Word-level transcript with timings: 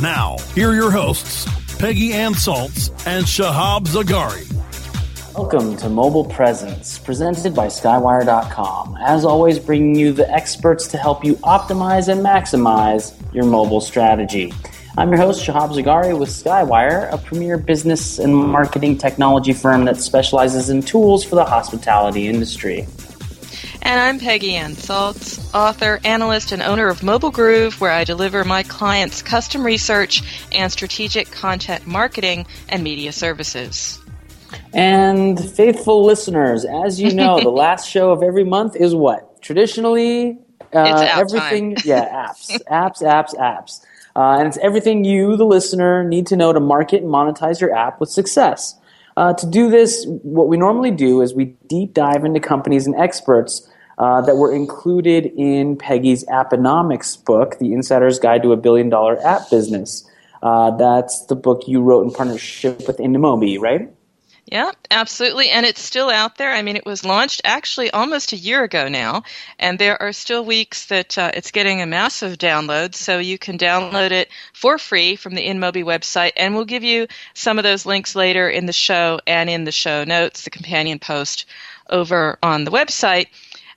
Now, 0.00 0.38
here 0.54 0.70
are 0.70 0.74
your 0.74 0.90
hosts, 0.90 1.46
Peggy 1.76 2.14
Ann 2.14 2.32
Salz 2.32 2.88
and 3.06 3.26
Shahab 3.26 3.86
Zagari. 3.86 4.50
Welcome 5.34 5.76
to 5.76 5.90
Mobile 5.90 6.24
Presence, 6.24 6.98
presented 6.98 7.54
by 7.54 7.66
Skywire.com. 7.66 8.96
As 8.98 9.26
always, 9.26 9.58
bringing 9.58 9.94
you 9.94 10.14
the 10.14 10.30
experts 10.32 10.86
to 10.88 10.96
help 10.96 11.22
you 11.22 11.34
optimize 11.36 12.08
and 12.08 12.24
maximize 12.24 13.12
your 13.34 13.44
mobile 13.44 13.82
strategy. 13.82 14.54
I'm 14.96 15.10
your 15.10 15.18
host, 15.18 15.46
Shahab 15.46 15.74
Zagari 15.74 16.18
with 16.18 16.30
Skywire, 16.30 17.12
a 17.12 17.18
premier 17.18 17.58
business 17.58 18.18
and 18.18 18.34
marketing 18.34 18.96
technology 18.96 19.52
firm 19.52 19.84
that 19.84 19.98
specializes 19.98 20.70
in 20.70 20.80
tools 20.80 21.24
for 21.24 21.34
the 21.34 21.44
hospitality 21.44 22.26
industry. 22.26 22.86
And 23.82 23.98
I'm 23.98 24.18
Peggy 24.18 24.56
Ann 24.56 24.72
Salz, 24.72 25.52
author, 25.54 26.00
analyst, 26.04 26.52
and 26.52 26.62
owner 26.62 26.88
of 26.88 27.02
Mobile 27.02 27.30
Groove, 27.30 27.80
where 27.80 27.90
I 27.90 28.04
deliver 28.04 28.44
my 28.44 28.62
clients 28.62 29.22
custom 29.22 29.64
research 29.64 30.22
and 30.52 30.70
strategic 30.70 31.30
content 31.30 31.86
marketing 31.86 32.46
and 32.68 32.84
media 32.84 33.12
services. 33.12 33.98
And 34.74 35.38
faithful 35.52 36.04
listeners, 36.04 36.64
as 36.64 37.00
you 37.00 37.14
know, 37.14 37.40
the 37.40 37.50
last 37.50 37.88
show 37.88 38.10
of 38.10 38.22
every 38.22 38.44
month 38.44 38.76
is 38.76 38.94
what? 38.94 39.40
Traditionally, 39.40 40.38
uh, 40.74 41.08
everything, 41.12 41.76
yeah, 41.84 42.26
apps, 42.28 42.60
apps, 42.70 43.02
apps, 43.02 43.34
apps. 43.34 43.84
Uh, 44.14 44.38
and 44.38 44.48
it's 44.48 44.58
everything 44.58 45.04
you, 45.04 45.36
the 45.36 45.46
listener, 45.46 46.04
need 46.04 46.26
to 46.26 46.36
know 46.36 46.52
to 46.52 46.60
market 46.60 47.02
and 47.02 47.10
monetize 47.10 47.60
your 47.60 47.74
app 47.74 48.00
with 48.00 48.10
success. 48.10 48.76
Uh, 49.16 49.34
to 49.34 49.46
do 49.46 49.70
this, 49.70 50.04
what 50.22 50.48
we 50.48 50.56
normally 50.56 50.90
do 50.90 51.20
is 51.20 51.34
we 51.34 51.46
deep 51.68 51.94
dive 51.94 52.24
into 52.24 52.40
companies 52.40 52.86
and 52.86 52.94
experts 52.96 53.68
uh, 54.00 54.22
that 54.22 54.36
were 54.36 54.52
included 54.52 55.26
in 55.36 55.76
Peggy's 55.76 56.24
Apponomics 56.24 57.22
book, 57.22 57.58
The 57.58 57.74
Insider's 57.74 58.18
Guide 58.18 58.42
to 58.42 58.52
a 58.52 58.56
Billion 58.56 58.88
Dollar 58.88 59.22
App 59.24 59.50
Business. 59.50 60.08
Uh, 60.42 60.74
that's 60.78 61.26
the 61.26 61.36
book 61.36 61.64
you 61.68 61.82
wrote 61.82 62.06
in 62.06 62.10
partnership 62.10 62.86
with 62.86 62.96
InMobi, 62.96 63.60
right? 63.60 63.90
Yeah, 64.46 64.72
absolutely. 64.90 65.50
And 65.50 65.66
it's 65.66 65.82
still 65.82 66.08
out 66.08 66.38
there. 66.38 66.50
I 66.50 66.62
mean, 66.62 66.76
it 66.76 66.86
was 66.86 67.04
launched 67.04 67.42
actually 67.44 67.90
almost 67.90 68.32
a 68.32 68.36
year 68.36 68.64
ago 68.64 68.88
now, 68.88 69.22
and 69.58 69.78
there 69.78 70.00
are 70.00 70.12
still 70.12 70.46
weeks 70.46 70.86
that 70.86 71.18
uh, 71.18 71.30
it's 71.34 71.50
getting 71.50 71.82
a 71.82 71.86
massive 71.86 72.38
download. 72.38 72.94
So 72.94 73.18
you 73.18 73.36
can 73.36 73.58
download 73.58 74.12
it 74.12 74.30
for 74.54 74.78
free 74.78 75.14
from 75.14 75.34
the 75.34 75.46
InMobi 75.46 75.84
website, 75.84 76.32
and 76.38 76.54
we'll 76.54 76.64
give 76.64 76.82
you 76.82 77.06
some 77.34 77.58
of 77.58 77.64
those 77.64 77.84
links 77.84 78.16
later 78.16 78.48
in 78.48 78.64
the 78.64 78.72
show 78.72 79.20
and 79.26 79.50
in 79.50 79.64
the 79.64 79.72
show 79.72 80.04
notes, 80.04 80.44
the 80.44 80.50
companion 80.50 80.98
post 80.98 81.44
over 81.90 82.38
on 82.42 82.64
the 82.64 82.70
website. 82.70 83.26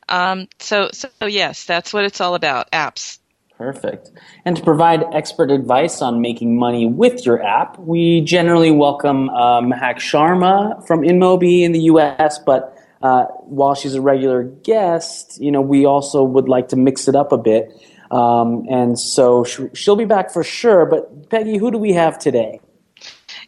Um, 0.10 0.48
so, 0.60 0.90
so 0.92 1.10
yes, 1.26 1.66
that's 1.66 1.94
what 1.94 2.06
it's 2.06 2.22
all 2.22 2.36
about. 2.36 2.72
Apps. 2.72 3.20
Perfect. 3.58 4.12
And 4.46 4.58
to 4.58 4.64
provide 4.64 5.04
expert 5.14 5.52
advice 5.52 6.02
on 6.02 6.22
making 6.22 6.58
money 6.58 6.88
with 6.88 7.26
your 7.26 7.42
app, 7.42 7.78
we 7.80 8.22
generally 8.22 8.72
welcome 8.72 9.30
uh, 9.30 9.62
Mahak 9.62 9.98
Sharma 9.98 10.86
from 10.88 11.02
InMobi 11.02 11.62
in 11.62 11.72
the 11.72 11.82
U.S. 11.82 12.40
But 12.40 12.78
uh, 13.02 13.26
while 13.46 13.76
she's 13.76 13.94
a 13.94 14.02
regular 14.02 14.44
guest, 14.44 15.40
you 15.40 15.52
know, 15.52 15.62
we 15.62 15.86
also 15.86 16.24
would 16.24 16.50
like 16.50 16.70
to 16.70 16.76
mix 16.76 17.08
it 17.08 17.16
up 17.16 17.32
a 17.32 17.38
bit. 17.38 17.72
Um, 18.12 18.66
and 18.70 19.00
so 19.00 19.44
she'll 19.44 19.96
be 19.96 20.06
back 20.06 20.32
for 20.32 20.44
sure. 20.44 20.86
But 20.86 21.30
Peggy, 21.30 21.58
who 21.58 21.72
do 21.72 21.78
we 21.78 21.94
have 21.94 22.20
today? 22.20 22.60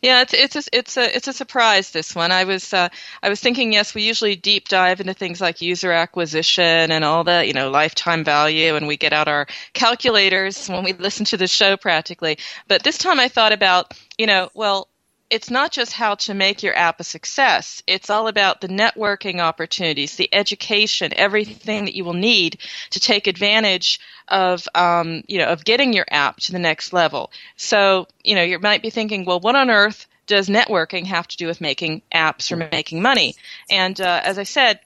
Yeah, 0.02 0.22
it's 0.22 0.34
it's 0.34 0.56
a, 0.56 0.64
it's 0.72 0.98
a 0.98 1.16
it's 1.16 1.28
a 1.28 1.34
surprise. 1.34 1.92
This 1.92 2.16
one, 2.16 2.32
I 2.32 2.44
was 2.44 2.74
uh, 2.74 2.90
I 3.24 3.30
was 3.30 3.40
thinking. 3.40 3.74
Yes, 3.74 3.94
we 3.96 4.04
usually 4.04 4.36
deep 4.36 4.68
dive 4.68 5.00
into 5.02 5.14
things 5.14 5.42
like 5.42 5.62
user 5.62 5.92
acquisition 5.92 6.92
and 6.92 7.04
all 7.04 7.24
the 7.24 7.46
you 7.46 7.54
know, 7.54 7.70
lifetime 7.70 8.24
value, 8.24 8.76
and 8.76 8.88
we 8.88 8.98
get 8.98 9.14
out 9.14 9.28
our 9.28 9.48
calculators 9.74 10.68
when 10.68 10.84
we 10.84 10.94
listen 10.94 11.26
to 11.26 11.38
the 11.38 11.48
show 11.48 11.78
practically. 11.78 12.38
But 12.68 12.84
this 12.84 12.98
time, 12.98 13.20
I 13.20 13.28
thought 13.28 13.54
about, 13.54 13.94
you 14.18 14.28
know, 14.28 14.50
well, 14.54 14.90
it's 15.30 15.50
not 15.50 15.72
just 15.72 15.92
how 15.92 16.16
to 16.16 16.34
make 16.34 16.62
your 16.62 16.76
app 16.76 17.00
a 17.00 17.04
success. 17.04 17.82
It's 17.88 18.10
all 18.10 18.28
about 18.28 18.62
the 18.62 18.68
networking 18.68 19.40
opportunities, 19.40 20.16
the 20.16 20.30
education, 20.34 21.12
everything 21.16 21.86
that 21.86 21.96
you 21.96 22.06
will 22.06 22.14
need 22.14 22.60
to 22.92 23.00
take 23.00 23.28
advantage 23.28 24.00
of, 24.28 24.68
um, 24.76 25.24
you 25.28 25.40
know, 25.40 25.48
of 25.48 25.66
getting 25.66 25.94
your 25.94 26.06
app 26.10 26.38
to 26.42 26.52
the 26.52 26.60
next 26.60 26.94
level. 26.94 27.32
So, 27.58 28.08
you 28.24 28.36
know, 28.36 28.44
you 28.44 28.60
might 28.60 28.84
be 28.84 28.92
thinking, 28.92 29.26
well, 29.26 29.40
what 29.40 29.56
on 29.56 29.70
earth 29.70 30.08
does 30.28 30.48
networking 30.48 31.06
have 31.06 31.28
to 31.28 31.38
do 31.38 31.48
with 31.48 31.62
making 31.62 32.02
apps 32.14 32.52
or 32.52 32.58
making 32.58 33.02
money? 33.02 33.36
And 33.70 34.00
uh, 34.00 34.22
as 34.24 34.38
I 34.38 34.44
said, 34.44 34.80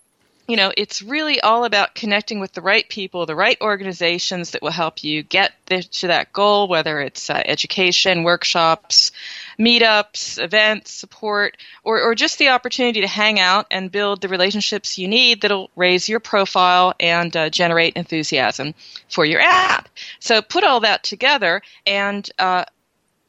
you 0.50 0.56
know, 0.56 0.72
it's 0.76 1.04
really 1.04 1.40
all 1.42 1.64
about 1.64 1.94
connecting 1.94 2.40
with 2.40 2.54
the 2.54 2.62
right 2.62 2.90
people, 2.90 3.28
the 3.28 3.36
right 3.36 3.58
organizations 3.62 4.50
that 4.50 4.64
will 4.64 4.72
help 4.72 5.04
you 5.04 5.22
get 5.22 5.54
to 5.68 6.08
that 6.08 6.34
goal, 6.34 6.68
whether 6.68 7.00
it's 7.00 7.30
uh, 7.30 7.40
education, 7.46 8.24
workshops, 8.24 9.12
meetups, 9.60 10.42
events, 10.44 10.92
support, 10.92 11.56
or, 11.84 12.02
or 12.02 12.16
just 12.16 12.40
the 12.40 12.50
opportunity 12.50 13.02
to 13.02 13.08
hang 13.08 13.40
out 13.40 13.68
and 13.70 13.92
build 13.92 14.22
the 14.22 14.28
relationships 14.28 14.98
you 14.98 15.08
need 15.08 15.42
that'll 15.42 15.70
raise 15.76 16.10
your 16.10 16.20
profile 16.20 16.96
and 17.00 17.38
uh, 17.38 17.52
generate 17.52 17.96
enthusiasm 17.96 18.74
for 19.08 19.26
your 19.26 19.42
app. 19.42 19.88
So 20.20 20.42
put 20.42 20.64
all 20.64 20.80
that 20.80 21.04
together 21.04 21.62
and 21.86 22.28
uh, 22.40 22.66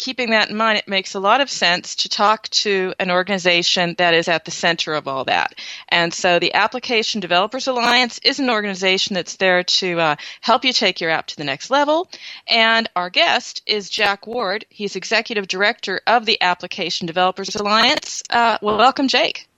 keeping 0.01 0.31
that 0.31 0.49
in 0.49 0.57
mind, 0.57 0.79
it 0.79 0.89
makes 0.89 1.15
a 1.15 1.21
lot 1.21 1.43
of 1.43 1.51
sense 1.51 1.95
to 1.97 2.09
talk 2.09 2.49
to 2.49 2.95
an 2.99 3.11
organization 3.11 3.95
that 3.99 4.15
is 4.15 4.29
at 4.29 4.47
the 4.47 4.51
center 4.51 4.95
of 4.95 5.07
all 5.07 5.27
that. 5.27 5.55
And 5.91 6.13
so 6.13 6.39
the 6.39 6.55
Application 6.55 7.21
Developers 7.21 7.69
Alliance 7.69 8.19
is 8.25 8.41
an 8.41 8.49
organization 8.49 9.15
that's 9.15 9.37
there 9.37 9.63
to 9.63 10.01
uh, 10.01 10.17
help 10.41 10.65
you 10.65 10.73
take 10.73 11.03
your 11.03 11.11
app 11.11 11.27
to 11.27 11.37
the 11.37 11.45
next 11.45 11.71
level. 11.71 12.09
And 12.49 12.89
our 12.97 13.11
guest 13.11 13.63
is 13.67 13.91
Jake 13.91 14.27
Ward. 14.27 14.65
He's 14.71 14.97
executive 14.97 15.47
director 15.47 16.01
of 16.07 16.25
the 16.25 16.41
Application 16.41 17.07
Developers 17.07 17.55
Alliance. 17.55 18.23
Uh, 18.31 18.57
well, 18.63 18.79
welcome, 18.79 19.07
Jake. 19.07 19.49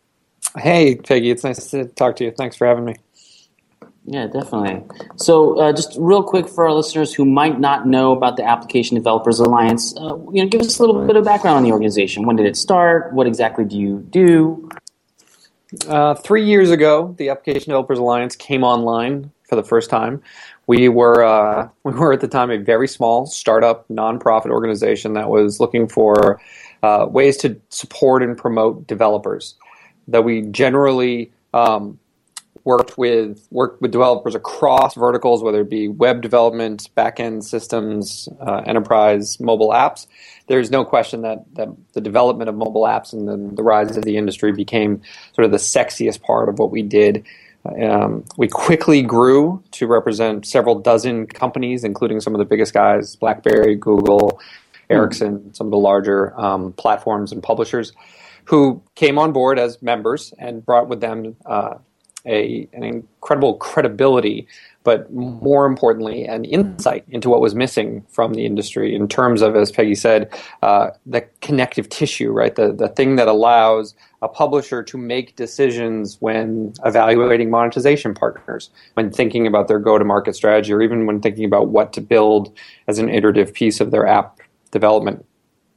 Hey, 0.59 0.97
Peggy. 0.97 1.31
It's 1.31 1.44
nice 1.44 1.71
to 1.71 1.85
talk 1.85 2.17
to 2.17 2.25
you. 2.25 2.33
Thanks 2.33 2.56
for 2.56 2.67
having 2.67 2.85
me. 2.85 2.97
Yeah, 4.04 4.26
definitely. 4.26 4.82
So, 5.16 5.60
uh, 5.60 5.72
just 5.72 5.96
real 5.96 6.25
quick 6.25 6.49
for 6.49 6.64
our 6.64 6.72
listeners 6.72 7.14
who 7.14 7.25
might 7.25 7.60
not 7.60 7.87
know 7.87 8.12
about 8.12 8.37
the 8.37 8.44
Application 8.44 8.96
Developers 8.96 9.38
Alliance, 9.38 9.94
uh, 9.96 10.16
you 10.32 10.43
know, 10.43 10.49
give 10.49 10.60
us 10.60 10.78
a 10.78 10.84
little 10.84 11.06
bit 11.06 11.14
of 11.14 11.25
background 11.25 11.58
on 11.58 11.62
the 11.62 11.70
organization. 11.70 12.26
When 12.26 12.34
did 12.34 12.46
it 12.46 12.56
start? 12.56 13.12
What 13.12 13.28
exactly 13.28 13.64
do 13.64 13.78
you 13.78 13.99
do? 14.10 14.69
Uh, 15.87 16.14
three 16.16 16.44
years 16.44 16.70
ago, 16.70 17.14
the 17.16 17.28
Application 17.28 17.70
Developers 17.70 17.99
Alliance 17.99 18.34
came 18.34 18.64
online 18.64 19.31
for 19.49 19.54
the 19.54 19.62
first 19.62 19.88
time. 19.88 20.20
We 20.66 20.88
were 20.88 21.22
uh, 21.22 21.69
we 21.84 21.93
were 21.93 22.12
at 22.12 22.20
the 22.20 22.28
time 22.28 22.50
a 22.50 22.58
very 22.58 22.88
small 22.88 23.26
startup 23.26 23.87
nonprofit 23.88 24.50
organization 24.50 25.12
that 25.12 25.28
was 25.28 25.60
looking 25.60 25.88
for 25.88 26.40
uh, 26.82 27.06
ways 27.08 27.37
to 27.38 27.60
support 27.69 28.25
and 28.25 28.37
promote 28.37 28.87
developers. 28.88 29.55
That 30.08 30.25
we 30.25 30.43
generally 30.43 31.31
um, 31.55 32.00
worked 32.64 32.97
with 32.97 33.47
worked 33.50 33.81
with 33.82 33.91
developers 33.91 34.35
across 34.35 34.94
verticals, 34.94 35.43
whether 35.43 35.62
it 35.62 35.70
be 35.70 35.88
web 35.88 36.23
development, 36.23 36.88
backend 36.97 37.43
systems, 37.43 38.29
uh, 38.41 38.62
enterprise, 38.67 39.41
mobile 39.41 39.70
apps. 39.70 40.06
There's 40.47 40.70
no 40.70 40.85
question 40.85 41.23
that, 41.23 41.44
that 41.55 41.69
the 41.93 42.00
development 42.00 42.49
of 42.49 42.55
mobile 42.56 42.82
apps 42.82 43.12
and 43.12 43.29
the, 43.29 43.55
the 43.56 43.62
rise 43.62 43.97
of 43.97 44.05
the 44.05 44.17
industry 44.17 44.53
became 44.53 45.03
sort 45.35 45.44
of 45.44 45.50
the 45.50 45.56
sexiest 45.56 46.23
part 46.23 46.49
of 46.49 46.59
what 46.59 46.70
we 46.70 46.82
did. 46.82 47.25
Um, 47.64 48.25
we 48.37 48.49
quickly 48.49 49.03
grew 49.03 49.62
to 49.73 49.87
represent 49.87 50.47
several 50.47 50.81
dozen 50.81 51.26
companies, 51.26 51.85
including 51.85 52.20
some 52.20 52.35
of 52.35 52.38
the 52.38 52.44
biggest 52.44 52.75
guys: 52.75 53.17
BlackBerry, 53.17 53.76
Google, 53.76 54.41
Ericsson, 54.91 55.38
mm. 55.38 55.56
some 55.56 55.69
of 55.69 55.70
the 55.70 55.79
larger 55.79 56.38
um, 56.38 56.73
platforms 56.73 57.32
and 57.32 57.43
publishers, 57.43 57.93
who 58.44 58.82
came 58.94 59.19
on 59.19 59.32
board 59.32 59.58
as 59.58 59.81
members 59.81 60.35
and 60.38 60.65
brought 60.65 60.88
with 60.88 61.00
them 61.00 61.37
uh, 61.47 61.75
a, 62.26 62.69
an 62.72 62.84
incredible 62.84 63.54
credibility, 63.54 64.46
but 64.84 65.12
more 65.12 65.66
importantly, 65.66 66.24
an 66.24 66.44
insight 66.44 67.04
into 67.08 67.28
what 67.28 67.40
was 67.40 67.54
missing 67.54 68.04
from 68.08 68.34
the 68.34 68.44
industry 68.44 68.94
in 68.94 69.08
terms 69.08 69.42
of, 69.42 69.54
as 69.56 69.70
Peggy 69.70 69.94
said, 69.94 70.32
uh, 70.62 70.90
the 71.06 71.20
connective 71.40 71.88
tissue, 71.88 72.30
right? 72.30 72.54
The, 72.54 72.72
the 72.72 72.88
thing 72.88 73.16
that 73.16 73.28
allows 73.28 73.94
a 74.22 74.28
publisher 74.28 74.82
to 74.82 74.98
make 74.98 75.36
decisions 75.36 76.16
when 76.20 76.72
evaluating 76.84 77.50
monetization 77.50 78.14
partners, 78.14 78.70
when 78.94 79.10
thinking 79.10 79.46
about 79.46 79.69
their 79.69 79.78
go 79.78 79.98
to 79.98 80.04
market 80.04 80.34
strategy, 80.34 80.72
or 80.72 80.82
even 80.82 81.06
when 81.06 81.20
thinking 81.20 81.44
about 81.44 81.69
what 81.69 81.92
to 81.92 82.00
build 82.00 82.56
as 82.86 82.98
an 82.98 83.08
iterative 83.08 83.52
piece 83.52 83.80
of 83.80 83.90
their 83.90 84.06
app 84.06 84.38
development. 84.70 85.24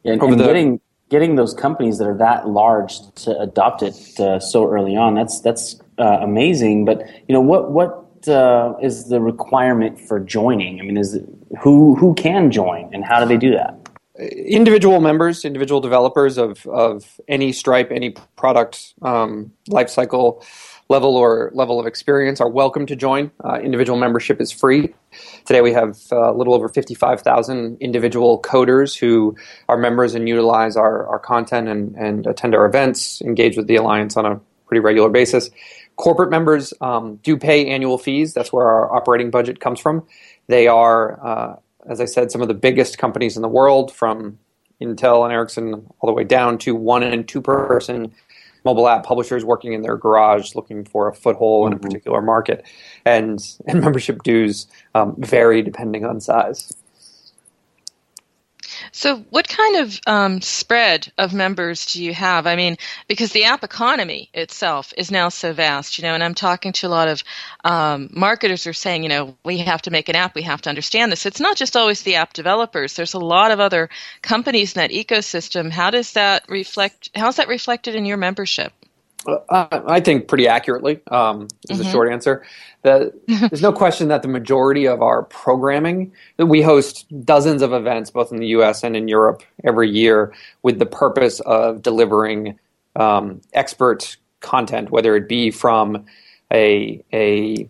And, 0.03 0.21
and 0.21 0.39
the, 0.39 0.45
getting 0.45 0.79
getting 1.09 1.35
those 1.35 1.53
companies 1.53 1.97
that 1.99 2.07
are 2.07 2.17
that 2.17 2.47
large 2.47 2.99
to 3.15 3.37
adopt 3.39 3.83
it 3.83 4.19
uh, 4.19 4.39
so 4.39 4.67
early 4.69 4.95
on 4.95 5.15
that's 5.15 5.39
that's 5.41 5.79
uh, 5.97 6.19
amazing. 6.21 6.85
But 6.85 7.07
you 7.27 7.33
know, 7.33 7.41
what 7.41 7.71
what 7.71 8.27
uh, 8.27 8.73
is 8.81 9.09
the 9.09 9.21
requirement 9.21 9.99
for 9.99 10.19
joining? 10.19 10.79
I 10.79 10.83
mean, 10.83 10.97
is 10.97 11.15
it, 11.15 11.27
who 11.61 11.95
who 11.95 12.13
can 12.15 12.51
join, 12.51 12.93
and 12.93 13.03
how 13.03 13.19
do 13.19 13.25
they 13.25 13.37
do 13.37 13.51
that? 13.51 13.79
Individual 14.17 15.01
members, 15.01 15.43
individual 15.43 15.81
developers 15.81 16.37
of 16.37 16.65
of 16.67 17.19
any 17.27 17.51
Stripe, 17.51 17.91
any 17.91 18.15
product 18.35 18.93
um, 19.01 19.51
lifecycle 19.69 20.43
level 20.89 21.15
or 21.15 21.51
level 21.53 21.79
of 21.79 21.87
experience 21.87 22.39
are 22.39 22.49
welcome 22.49 22.85
to 22.85 22.95
join. 22.95 23.31
Uh, 23.43 23.59
individual 23.59 23.97
membership 23.97 24.39
is 24.39 24.51
free. 24.51 24.93
Today 25.45 25.61
we 25.61 25.73
have 25.73 25.97
uh, 26.11 26.31
a 26.31 26.35
little 26.35 26.53
over 26.53 26.69
55,000 26.69 27.77
individual 27.79 28.39
coders 28.41 28.97
who 28.97 29.35
are 29.67 29.77
members 29.77 30.13
and 30.13 30.29
utilize 30.29 30.77
our, 30.77 31.07
our 31.07 31.19
content 31.19 31.67
and, 31.67 31.95
and 31.95 32.27
attend 32.27 32.53
our 32.53 32.65
events, 32.65 33.21
engage 33.21 33.57
with 33.57 33.67
the 33.67 33.75
Alliance 33.75 34.15
on 34.15 34.25
a 34.25 34.39
pretty 34.67 34.79
regular 34.79 35.09
basis. 35.09 35.49
Corporate 35.95 36.29
members 36.29 36.73
um, 36.81 37.17
do 37.17 37.37
pay 37.37 37.67
annual 37.67 37.97
fees. 37.97 38.33
That's 38.33 38.51
where 38.51 38.67
our 38.67 38.93
operating 38.93 39.31
budget 39.31 39.59
comes 39.59 39.79
from. 39.79 40.05
They 40.47 40.67
are, 40.67 41.25
uh, 41.25 41.55
as 41.89 42.01
I 42.01 42.05
said, 42.05 42.31
some 42.31 42.41
of 42.41 42.47
the 42.47 42.53
biggest 42.53 42.97
companies 42.97 43.35
in 43.35 43.41
the 43.41 43.49
world, 43.49 43.93
from 43.93 44.37
Intel 44.81 45.23
and 45.23 45.33
Ericsson 45.33 45.73
all 45.73 46.07
the 46.07 46.13
way 46.13 46.23
down 46.23 46.57
to 46.59 46.75
one 46.75 47.03
and 47.03 47.27
two 47.27 47.41
person 47.41 48.13
mobile 48.65 48.87
app 48.87 49.03
publishers 49.03 49.45
working 49.45 49.73
in 49.73 49.83
their 49.83 49.95
garage 49.95 50.55
looking 50.55 50.83
for 50.83 51.07
a 51.07 51.13
foothold 51.13 51.65
mm-hmm. 51.65 51.67
in 51.67 51.73
a 51.73 51.75
mm-hmm. 51.77 51.87
particular 51.87 52.21
market. 52.21 52.65
And, 53.05 53.39
and 53.67 53.79
membership 53.79 54.23
dues 54.23 54.67
um, 54.93 55.15
vary 55.17 55.61
depending 55.61 56.05
on 56.05 56.19
size. 56.19 56.73
So, 58.97 59.17
what 59.29 59.49
kind 59.49 59.75
of 59.75 59.99
um, 60.07 60.39
spread 60.39 61.11
of 61.17 61.33
members 61.33 61.85
do 61.85 62.01
you 62.01 62.13
have? 62.13 62.47
I 62.47 62.55
mean, 62.55 62.77
because 63.09 63.33
the 63.33 63.43
app 63.43 63.61
economy 63.61 64.29
itself 64.33 64.93
is 64.95 65.11
now 65.11 65.27
so 65.27 65.51
vast, 65.51 65.97
you 65.97 66.03
know, 66.03 66.13
and 66.13 66.23
I'm 66.23 66.33
talking 66.33 66.71
to 66.71 66.87
a 66.87 66.95
lot 66.95 67.09
of 67.09 67.21
um, 67.65 68.09
marketers 68.13 68.63
who 68.63 68.69
are 68.69 68.73
saying, 68.73 69.03
you 69.03 69.09
know, 69.09 69.35
we 69.43 69.57
have 69.57 69.81
to 69.81 69.91
make 69.91 70.07
an 70.07 70.15
app, 70.15 70.33
we 70.33 70.43
have 70.43 70.61
to 70.61 70.69
understand 70.69 71.11
this. 71.11 71.25
It's 71.25 71.41
not 71.41 71.57
just 71.57 71.75
always 71.75 72.03
the 72.03 72.15
app 72.15 72.31
developers. 72.31 72.93
There's 72.93 73.13
a 73.13 73.19
lot 73.19 73.51
of 73.51 73.59
other 73.59 73.89
companies 74.21 74.77
in 74.77 74.79
that 74.79 74.91
ecosystem. 74.91 75.71
How 75.71 75.91
does 75.91 76.13
that 76.13 76.47
reflect? 76.47 77.09
How's 77.13 77.35
that 77.35 77.49
reflected 77.49 77.95
in 77.95 78.05
your 78.05 78.15
membership? 78.15 78.71
Uh, 79.27 79.81
I 79.87 79.99
think 79.99 80.27
pretty 80.27 80.47
accurately 80.47 81.01
um, 81.11 81.47
is 81.69 81.77
mm-hmm. 81.77 81.83
the 81.83 81.91
short 81.91 82.11
answer. 82.11 82.45
The, 82.83 83.13
there's 83.27 83.61
no 83.61 83.73
question 83.73 84.07
that 84.09 84.21
the 84.21 84.27
majority 84.27 84.87
of 84.87 85.01
our 85.01 85.23
programming 85.23 86.11
that 86.37 86.45
we 86.45 86.61
host 86.61 87.05
dozens 87.25 87.61
of 87.61 87.73
events 87.73 88.11
both 88.11 88.31
in 88.31 88.37
the 88.37 88.47
U.S. 88.47 88.83
and 88.83 88.95
in 88.95 89.07
Europe 89.07 89.43
every 89.63 89.89
year 89.89 90.33
with 90.63 90.79
the 90.79 90.85
purpose 90.85 91.39
of 91.41 91.81
delivering 91.81 92.59
um, 92.95 93.41
expert 93.53 94.17
content, 94.39 94.91
whether 94.91 95.15
it 95.15 95.27
be 95.27 95.51
from 95.51 96.05
a 96.53 97.03
a 97.11 97.67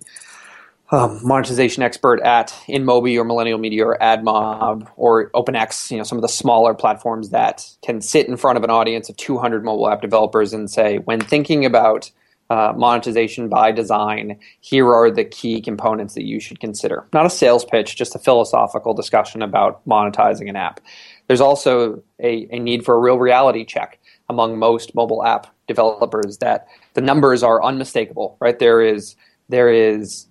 um, 0.92 1.20
monetization 1.24 1.82
expert 1.82 2.22
at 2.22 2.50
InMobi 2.68 3.18
or 3.18 3.24
Millennial 3.24 3.58
Media 3.58 3.86
or 3.86 3.98
AdMob 4.00 4.88
or 4.96 5.32
OpenX, 5.32 5.90
you 5.90 5.98
know, 5.98 6.04
some 6.04 6.18
of 6.18 6.22
the 6.22 6.30
smaller 6.30 6.74
platforms 6.74 7.30
that 7.30 7.66
can 7.84 8.02
sit 8.02 8.28
in 8.28 8.38
front 8.38 8.58
of 8.58 8.64
an 8.64 8.70
audience 8.70 9.10
of 9.10 9.18
200 9.18 9.64
mobile 9.64 9.90
app 9.90 10.02
developers 10.02 10.54
and 10.54 10.70
say, 10.70 10.98
when 11.00 11.20
thinking 11.20 11.66
about 11.66 12.12
uh, 12.52 12.74
monetization 12.78 13.50
by 13.50 13.72
design, 13.72 14.38
here 14.60 14.94
are 14.94 15.10
the 15.10 15.26
key 15.26 15.60
components 15.60 16.14
that 16.14 16.26
you 16.26 16.40
should 16.40 16.60
consider. 16.60 17.08
Not 17.12 17.26
a 17.26 17.30
sales 17.32 17.66
pitch, 17.66 17.96
just 17.96 18.16
a 18.16 18.20
philosophical 18.20 18.94
discussion 18.94 19.42
about 19.42 19.84
monetizing 19.88 20.48
an 20.48 20.56
app. 20.56 20.80
There's 21.28 21.42
also 21.42 22.04
a, 22.20 22.48
a 22.52 22.60
need 22.60 22.86
for 22.86 22.94
a 22.94 23.00
real 23.00 23.18
reality 23.18 23.66
check 23.66 24.00
among 24.30 24.60
most 24.60 24.94
mobile 24.94 25.26
app 25.26 25.48
developers 25.68 26.38
that 26.38 26.68
the 26.94 27.02
numbers 27.02 27.42
are 27.42 27.64
unmistakable, 27.64 28.38
right? 28.40 28.60
There 28.60 28.82
is 28.82 29.16
there 29.50 29.72
is 29.72 30.28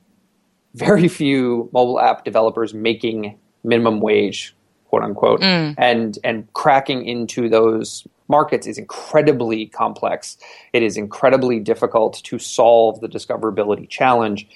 very 0.75 1.09
few 1.09 1.69
mobile 1.73 2.01
app 2.01 2.25
developers 2.25 2.75
making 2.75 3.39
minimum 3.63 4.01
wage, 4.01 4.55
quote 4.87 5.03
unquote, 5.03 5.41
mm. 5.41 5.75
and 5.79 6.19
and 6.25 6.53
cracking 6.53 7.07
into 7.07 7.49
those 7.49 8.07
markets 8.29 8.67
is 8.67 8.79
incredibly 8.79 9.67
complex. 9.67 10.37
It 10.73 10.83
is 10.83 10.97
incredibly 10.97 11.61
difficult 11.61 12.23
to 12.25 12.39
solve 12.39 13.01
the 13.01 13.09
discoverability 13.09 13.89
challenge, 13.89 14.49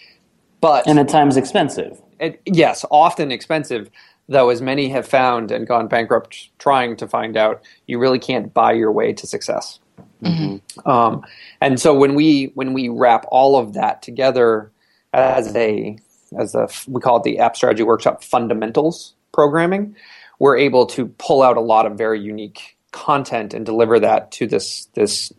but 0.60 0.86
and 0.86 0.98
at 0.98 1.08
times 1.08 1.36
expensive. 1.36 2.00
It, 2.20 2.40
yes, 2.46 2.84
often 2.90 3.30
expensive. 3.32 3.90
Though, 4.30 4.50
as 4.50 4.60
many 4.60 4.90
have 4.90 5.08
found 5.08 5.50
and 5.50 5.66
gone 5.66 5.88
bankrupt 5.88 6.50
trying 6.58 6.96
to 6.96 7.08
find 7.08 7.34
out, 7.34 7.62
you 7.86 7.98
really 7.98 8.18
can't 8.18 8.52
buy 8.52 8.72
your 8.72 8.92
way 8.92 9.14
to 9.14 9.26
success. 9.26 9.80
Mm-hmm. 10.22 10.88
Um, 10.88 11.24
and 11.60 11.80
so 11.80 11.94
when 11.94 12.14
we 12.14 12.52
when 12.54 12.74
we 12.74 12.88
wrap 12.88 13.24
all 13.30 13.56
of 13.56 13.72
that 13.74 14.02
together 14.02 14.70
as 15.12 15.54
a 15.56 15.98
as 16.36 16.54
a 16.54 16.68
we 16.86 17.00
call 17.00 17.18
it 17.18 17.22
the 17.22 17.38
App 17.38 17.56
Strategy 17.56 17.82
Workshop 17.82 18.22
Fundamentals 18.22 19.14
programming, 19.32 19.94
we're 20.38 20.56
able 20.56 20.86
to 20.86 21.06
pull 21.18 21.42
out 21.42 21.56
a 21.56 21.60
lot 21.60 21.86
of 21.86 21.96
very 21.96 22.20
unique 22.20 22.76
content 22.92 23.54
and 23.54 23.66
deliver 23.66 24.00
that 24.00 24.30
to 24.32 24.46
this 24.46 24.86
this 24.94 25.32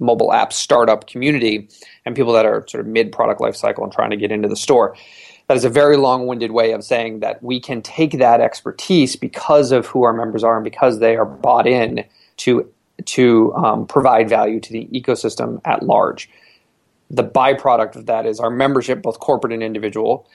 mobile 0.00 0.32
app 0.32 0.52
startup 0.52 1.06
community 1.06 1.68
and 2.04 2.16
people 2.16 2.32
that 2.32 2.44
are 2.44 2.64
sort 2.68 2.80
of 2.80 2.86
mid 2.86 3.12
product 3.12 3.40
life 3.40 3.56
cycle 3.56 3.84
and 3.84 3.92
trying 3.92 4.10
to 4.10 4.16
get 4.16 4.32
into 4.32 4.48
the 4.48 4.56
store. 4.56 4.96
That 5.48 5.56
is 5.56 5.64
a 5.64 5.70
very 5.70 5.96
long 5.96 6.26
winded 6.26 6.52
way 6.52 6.72
of 6.72 6.82
saying 6.82 7.20
that 7.20 7.42
we 7.42 7.60
can 7.60 7.82
take 7.82 8.18
that 8.18 8.40
expertise 8.40 9.14
because 9.14 9.72
of 9.72 9.86
who 9.86 10.04
our 10.04 10.12
members 10.12 10.42
are 10.42 10.56
and 10.56 10.64
because 10.64 11.00
they 11.00 11.16
are 11.16 11.26
bought 11.26 11.66
in 11.66 12.04
to 12.38 12.70
to 13.04 13.52
um, 13.54 13.86
provide 13.86 14.28
value 14.28 14.60
to 14.60 14.72
the 14.72 14.88
ecosystem 14.92 15.60
at 15.64 15.82
large 15.82 16.30
the 17.10 17.24
byproduct 17.24 17.96
of 17.96 18.06
that 18.06 18.26
is 18.26 18.40
our 18.40 18.50
membership, 18.50 19.02
both 19.02 19.18
corporate 19.20 19.52
and 19.52 19.62
individual, 19.62 20.28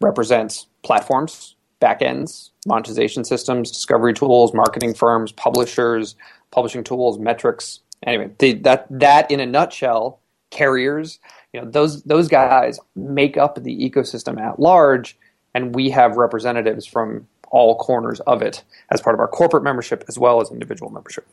represents 0.00 0.66
platforms, 0.82 1.56
backends, 1.80 2.50
monetization 2.66 3.24
systems, 3.24 3.70
discovery 3.70 4.14
tools, 4.14 4.54
marketing 4.54 4.94
firms, 4.94 5.32
publishers, 5.32 6.16
publishing 6.50 6.84
tools, 6.84 7.18
metrics. 7.18 7.80
Anyway, 8.06 8.30
the, 8.38 8.54
that 8.54 8.86
that 8.90 9.30
in 9.30 9.40
a 9.40 9.46
nutshell, 9.46 10.20
carriers, 10.50 11.18
you 11.52 11.60
know, 11.60 11.70
those 11.70 12.02
those 12.04 12.28
guys 12.28 12.78
make 12.96 13.36
up 13.36 13.62
the 13.62 13.90
ecosystem 13.90 14.40
at 14.40 14.58
large, 14.58 15.16
and 15.54 15.74
we 15.74 15.90
have 15.90 16.16
representatives 16.16 16.86
from 16.86 17.26
all 17.50 17.76
corners 17.76 18.20
of 18.20 18.42
it 18.42 18.64
as 18.90 19.00
part 19.00 19.14
of 19.14 19.20
our 19.20 19.28
corporate 19.28 19.62
membership 19.62 20.04
as 20.08 20.18
well 20.18 20.40
as 20.40 20.50
individual 20.50 20.90
membership. 20.90 21.26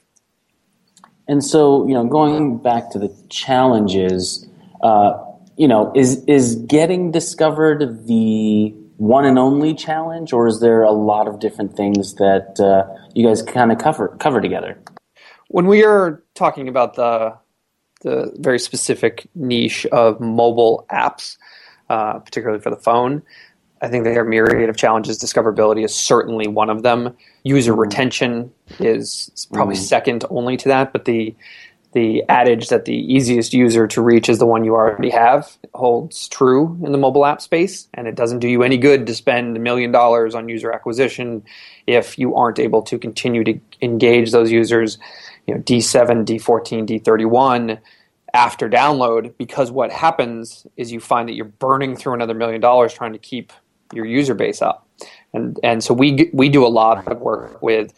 And 1.27 1.43
so, 1.43 1.87
you 1.87 1.93
know, 1.93 2.05
going 2.05 2.57
back 2.57 2.91
to 2.91 2.99
the 2.99 3.13
challenges, 3.29 4.47
uh, 4.83 5.17
you 5.57 5.67
know, 5.67 5.91
is 5.95 6.23
is 6.25 6.55
getting 6.67 7.11
discovered 7.11 8.07
the 8.07 8.73
one 8.97 9.25
and 9.25 9.39
only 9.39 9.73
challenge, 9.73 10.33
or 10.33 10.47
is 10.47 10.59
there 10.59 10.83
a 10.83 10.91
lot 10.91 11.27
of 11.27 11.39
different 11.39 11.75
things 11.75 12.15
that 12.15 12.59
uh, 12.59 12.87
you 13.13 13.27
guys 13.27 13.41
kind 13.41 13.71
of 13.71 13.77
cover 13.77 14.09
cover 14.19 14.41
together? 14.41 14.77
When 15.49 15.67
we 15.67 15.83
are 15.83 16.23
talking 16.35 16.67
about 16.67 16.95
the 16.95 17.35
the 18.01 18.31
very 18.39 18.59
specific 18.59 19.27
niche 19.35 19.85
of 19.87 20.19
mobile 20.19 20.85
apps, 20.91 21.37
uh, 21.89 22.19
particularly 22.19 22.61
for 22.61 22.69
the 22.69 22.77
phone, 22.77 23.21
I 23.81 23.87
think 23.87 24.03
there 24.03 24.19
are 24.19 24.25
myriad 24.25 24.69
of 24.69 24.77
challenges. 24.77 25.19
Discoverability 25.19 25.83
is 25.83 25.95
certainly 25.95 26.47
one 26.47 26.69
of 26.69 26.83
them. 26.83 27.15
User 27.43 27.73
retention 27.73 28.51
is 28.79 29.47
probably 29.51 29.75
mm-hmm. 29.75 29.83
second 29.83 30.25
only 30.29 30.57
to 30.57 30.69
that, 30.69 30.93
but 30.93 31.05
the 31.05 31.35
the 31.93 32.23
adage 32.29 32.69
that 32.69 32.85
the 32.85 32.95
easiest 32.95 33.53
user 33.53 33.87
to 33.87 34.01
reach 34.01 34.29
is 34.29 34.39
the 34.39 34.45
one 34.45 34.63
you 34.63 34.75
already 34.75 35.09
have 35.09 35.57
holds 35.73 36.27
true 36.29 36.79
in 36.83 36.91
the 36.91 36.97
mobile 36.97 37.25
app 37.25 37.41
space, 37.41 37.87
and 37.93 38.07
it 38.07 38.15
doesn't 38.15 38.39
do 38.39 38.47
you 38.47 38.63
any 38.63 38.77
good 38.77 39.07
to 39.07 39.15
spend 39.15 39.57
a 39.57 39.59
million 39.59 39.91
dollars 39.91 40.33
on 40.33 40.47
user 40.47 40.71
acquisition 40.71 41.43
if 41.87 42.17
you 42.17 42.35
aren't 42.35 42.59
able 42.59 42.81
to 42.83 42.97
continue 42.97 43.43
to 43.43 43.59
engage 43.81 44.31
those 44.31 44.51
users, 44.51 44.97
you 45.47 45.53
know, 45.53 45.61
D7, 45.61 46.25
D14, 46.25 46.87
D31 46.87 47.79
after 48.33 48.69
download 48.69 49.35
because 49.37 49.71
what 49.71 49.91
happens 49.91 50.65
is 50.77 50.91
you 50.91 50.99
find 50.99 51.27
that 51.27 51.33
you're 51.33 51.45
burning 51.45 51.95
through 51.95 52.13
another 52.13 52.33
million 52.33 52.61
dollars 52.61 52.93
trying 52.93 53.13
to 53.13 53.19
keep 53.19 53.51
your 53.93 54.05
user 54.05 54.33
base 54.33 54.61
up. 54.61 54.87
And 55.33 55.59
and 55.63 55.83
so 55.83 55.93
we 55.93 56.29
we 56.33 56.49
do 56.49 56.65
a 56.65 56.69
lot 56.69 57.07
of 57.07 57.19
work 57.19 57.61
with 57.61 57.93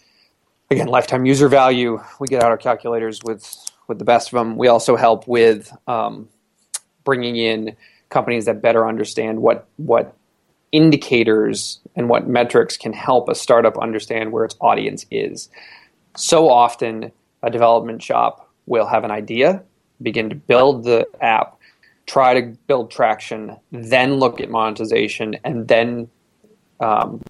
again 0.71 0.88
lifetime 0.88 1.25
user 1.25 1.47
value. 1.47 2.01
We 2.19 2.27
get 2.27 2.43
out 2.43 2.50
our 2.50 2.57
calculators 2.57 3.21
with 3.23 3.43
with 3.93 4.00
the 4.00 4.05
best 4.05 4.33
of 4.33 4.39
them. 4.39 4.57
We 4.57 4.67
also 4.67 4.95
help 4.95 5.27
with 5.27 5.71
um, 5.88 6.27
bringing 7.03 7.35
in 7.35 7.75
companies 8.09 8.45
that 8.45 8.62
better 8.62 8.88
understand 8.88 9.41
what 9.41 9.67
what 9.77 10.15
indicators 10.71 11.79
and 11.95 12.09
what 12.09 12.27
metrics 12.27 12.75
can 12.75 12.93
help 12.93 13.29
a 13.29 13.35
startup 13.35 13.77
understand 13.77 14.31
where 14.31 14.43
its 14.43 14.55
audience 14.59 15.05
is. 15.12 15.50
So 16.17 16.50
often, 16.50 17.12
a 17.43 17.51
development 17.51 18.01
shop 18.01 18.50
will 18.65 18.88
have 18.88 19.03
an 19.03 19.12
idea, 19.12 19.62
begin 20.01 20.29
to 20.29 20.35
build 20.35 20.83
the 20.83 21.07
app, 21.21 21.59
try 22.07 22.33
to 22.33 22.57
build 22.65 22.89
traction, 22.89 23.55
then 23.71 24.15
look 24.15 24.41
at 24.41 24.50
monetization, 24.50 25.35
and 25.43 25.67
then 25.67 26.09
um, 26.79 27.21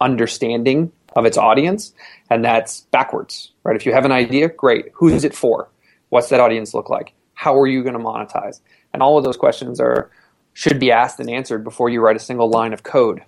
understanding 0.00 0.92
of 1.16 1.24
its 1.24 1.36
audience. 1.36 1.92
And 2.30 2.44
that's 2.44 2.82
backwards, 2.92 3.50
right? 3.64 3.74
If 3.74 3.84
you 3.84 3.92
have 3.92 4.04
an 4.04 4.12
idea, 4.12 4.48
great. 4.48 4.86
Who 4.94 5.08
is 5.08 5.24
it 5.24 5.34
for? 5.34 5.68
What's 6.08 6.28
that 6.28 6.40
audience 6.40 6.74
look 6.74 6.88
like? 6.88 7.12
How 7.34 7.58
are 7.58 7.66
you 7.66 7.82
going 7.82 7.94
to 7.94 8.00
monetize? 8.00 8.60
And 8.92 9.02
all 9.02 9.18
of 9.18 9.24
those 9.24 9.36
questions 9.36 9.80
are 9.80 10.10
should 10.52 10.80
be 10.80 10.90
asked 10.90 11.20
and 11.20 11.28
answered 11.28 11.64
before 11.64 11.90
you 11.90 12.00
write 12.00 12.16
a 12.16 12.20
single 12.20 12.48
line 12.48 12.72
of 12.72 12.82
code. 12.82 13.22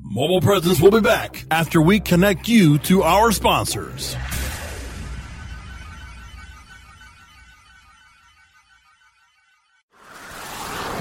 Mobile 0.00 0.40
Presence 0.40 0.80
will 0.80 0.90
be 0.90 1.00
back 1.00 1.44
after 1.50 1.80
we 1.80 1.98
connect 1.98 2.46
you 2.46 2.78
to 2.78 3.02
our 3.02 3.32
sponsors. 3.32 4.14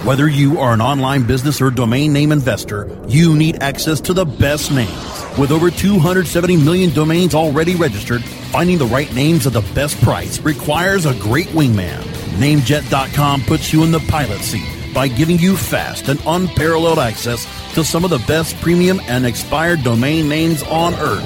Whether 0.05 0.27
you 0.27 0.59
are 0.59 0.73
an 0.73 0.81
online 0.81 1.23
business 1.23 1.61
or 1.61 1.69
domain 1.69 2.11
name 2.11 2.31
investor, 2.31 2.89
you 3.07 3.35
need 3.35 3.61
access 3.61 4.01
to 4.01 4.13
the 4.13 4.25
best 4.25 4.71
names. 4.71 5.12
With 5.37 5.51
over 5.51 5.71
270 5.71 6.57
million 6.57 6.93
domains 6.93 7.33
already 7.33 7.75
registered, 7.75 8.23
finding 8.23 8.77
the 8.77 8.85
right 8.85 9.11
names 9.15 9.47
at 9.47 9.53
the 9.53 9.65
best 9.73 9.99
price 10.01 10.39
requires 10.39 11.07
a 11.07 11.15
great 11.15 11.47
wingman. 11.47 12.01
Namejet.com 12.37 13.41
puts 13.41 13.73
you 13.73 13.83
in 13.83 13.91
the 13.91 13.99
pilot 14.01 14.41
seat 14.41 14.67
by 14.93 15.07
giving 15.07 15.39
you 15.39 15.57
fast 15.57 16.07
and 16.07 16.21
unparalleled 16.27 16.99
access 16.99 17.47
to 17.73 17.83
some 17.83 18.03
of 18.03 18.11
the 18.11 18.23
best 18.27 18.55
premium 18.61 19.01
and 19.07 19.25
expired 19.25 19.81
domain 19.83 20.29
names 20.29 20.61
on 20.63 20.93
earth. 20.95 21.23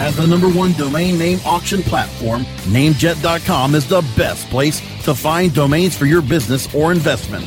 As 0.00 0.16
the 0.16 0.26
number 0.26 0.48
one 0.48 0.72
domain 0.72 1.18
name 1.18 1.38
auction 1.44 1.82
platform, 1.82 2.44
Namejet.com 2.72 3.74
is 3.74 3.86
the 3.86 4.00
best 4.16 4.48
place 4.48 4.80
to 5.04 5.14
find 5.14 5.54
domains 5.54 5.94
for 5.96 6.06
your 6.06 6.22
business 6.22 6.74
or 6.74 6.90
investment. 6.90 7.46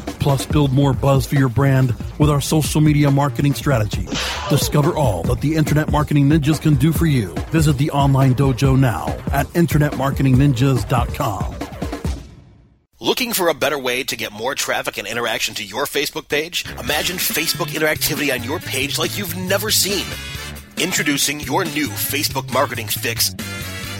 plus 0.21 0.45
build 0.45 0.71
more 0.71 0.93
buzz 0.93 1.25
for 1.25 1.35
your 1.35 1.49
brand 1.49 1.93
with 2.19 2.29
our 2.29 2.39
social 2.39 2.79
media 2.79 3.11
marketing 3.11 3.53
strategy. 3.53 4.05
Discover 4.49 4.95
all 4.95 5.23
that 5.23 5.41
the 5.41 5.55
Internet 5.55 5.91
Marketing 5.91 6.29
Ninjas 6.29 6.61
can 6.61 6.75
do 6.75 6.93
for 6.93 7.07
you. 7.07 7.33
Visit 7.49 7.77
the 7.77 7.91
online 7.91 8.33
dojo 8.35 8.79
now 8.79 9.07
at 9.33 9.47
InternetMarketingNinjas.com. 9.47 11.55
Looking 12.99 13.33
for 13.33 13.47
a 13.47 13.55
better 13.55 13.79
way 13.79 14.03
to 14.03 14.15
get 14.15 14.31
more 14.31 14.53
traffic 14.53 14.99
and 14.99 15.07
interaction 15.07 15.55
to 15.55 15.65
your 15.65 15.85
Facebook 15.85 16.29
page? 16.29 16.65
Imagine 16.79 17.17
Facebook 17.17 17.69
interactivity 17.69 18.31
on 18.31 18.43
your 18.43 18.59
page 18.59 18.99
like 18.99 19.17
you've 19.17 19.35
never 19.35 19.71
seen. 19.71 20.05
Introducing 20.77 21.39
your 21.39 21.65
new 21.65 21.87
Facebook 21.87 22.53
marketing 22.53 22.85
fix 22.87 23.33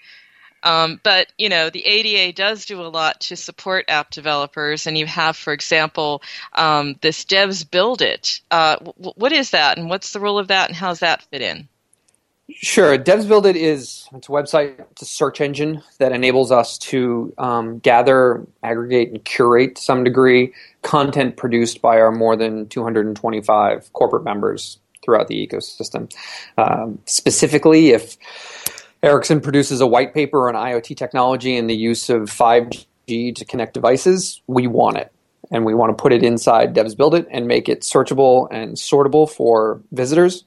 Um, 0.64 1.00
but 1.04 1.32
you 1.38 1.48
know, 1.50 1.70
the 1.70 1.86
ADA 1.86 2.34
does 2.34 2.66
do 2.66 2.82
a 2.82 2.88
lot 2.88 3.20
to 3.22 3.36
support 3.36 3.86
app 3.88 4.10
developers, 4.10 4.86
and 4.86 4.98
you 4.98 5.06
have, 5.06 5.38
for 5.38 5.54
example, 5.54 6.22
um, 6.54 6.96
this 7.02 7.24
Devs 7.24 7.70
Build 7.70 8.02
It. 8.02 8.42
Uh, 8.52 8.76
w- 8.78 9.14
what 9.16 9.32
is 9.32 9.52
that, 9.52 9.78
and 9.78 9.90
what's 9.90 10.12
the 10.12 10.20
role 10.20 10.38
of 10.38 10.48
that, 10.50 10.68
and 10.68 10.76
how 10.76 10.90
does 10.90 11.00
that 11.00 11.22
fit 11.24 11.42
in? 11.42 11.68
Sure. 12.54 12.96
Devs 12.96 13.28
Build 13.28 13.44
It 13.44 13.56
is 13.56 14.08
it's 14.14 14.28
a 14.28 14.32
website, 14.32 14.80
it's 14.90 15.02
a 15.02 15.04
search 15.04 15.40
engine 15.40 15.82
that 15.98 16.12
enables 16.12 16.50
us 16.50 16.78
to 16.78 17.32
um, 17.36 17.78
gather, 17.78 18.46
aggregate, 18.62 19.10
and 19.10 19.24
curate 19.24 19.76
to 19.76 19.82
some 19.82 20.02
degree 20.02 20.54
content 20.82 21.36
produced 21.36 21.82
by 21.82 22.00
our 22.00 22.10
more 22.10 22.36
than 22.36 22.66
225 22.68 23.92
corporate 23.92 24.24
members 24.24 24.78
throughout 25.04 25.28
the 25.28 25.46
ecosystem. 25.46 26.10
Um, 26.56 26.98
specifically, 27.04 27.90
if 27.90 28.16
Ericsson 29.02 29.42
produces 29.42 29.82
a 29.82 29.86
white 29.86 30.14
paper 30.14 30.48
on 30.48 30.54
IoT 30.54 30.96
technology 30.96 31.54
and 31.56 31.68
the 31.68 31.76
use 31.76 32.08
of 32.08 32.22
5G 32.22 33.34
to 33.36 33.44
connect 33.44 33.74
devices, 33.74 34.40
we 34.46 34.66
want 34.66 34.96
it. 34.96 35.12
And 35.50 35.64
we 35.64 35.74
want 35.74 35.96
to 35.96 36.02
put 36.02 36.12
it 36.12 36.22
inside 36.22 36.74
Devs 36.74 36.96
Build 36.96 37.14
It 37.14 37.28
and 37.30 37.46
make 37.46 37.68
it 37.68 37.82
searchable 37.82 38.48
and 38.50 38.74
sortable 38.76 39.30
for 39.30 39.80
visitors 39.92 40.44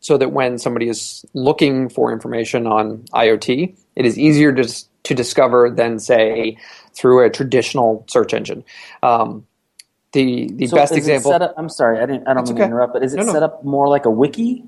so 0.00 0.16
that 0.18 0.32
when 0.32 0.58
somebody 0.58 0.88
is 0.88 1.24
looking 1.34 1.88
for 1.88 2.12
information 2.12 2.66
on 2.66 2.98
IoT, 3.14 3.76
it 3.96 4.06
is 4.06 4.18
easier 4.18 4.52
to, 4.52 4.84
to 5.04 5.14
discover 5.14 5.70
than, 5.70 5.98
say, 5.98 6.56
through 6.94 7.24
a 7.24 7.30
traditional 7.30 8.04
search 8.08 8.32
engine. 8.34 8.64
Um, 9.02 9.46
the 10.12 10.48
the 10.54 10.66
So 10.68 10.76
best 10.76 10.92
example. 10.96 11.32
up- 11.32 11.54
I'm 11.56 11.68
sorry, 11.68 11.98
I 12.00 12.06
didn't. 12.06 12.26
I 12.26 12.34
don't 12.34 12.46
mean 12.48 12.56
to 12.56 12.64
interrupt, 12.64 12.94
but 12.94 13.02
is 13.04 13.12
it 13.12 13.18
No, 13.18 13.24
no. 13.24 13.32
set 13.32 13.42
up 13.42 13.62
more 13.64 13.88
like 13.88 14.06
a 14.06 14.10
wiki, 14.10 14.64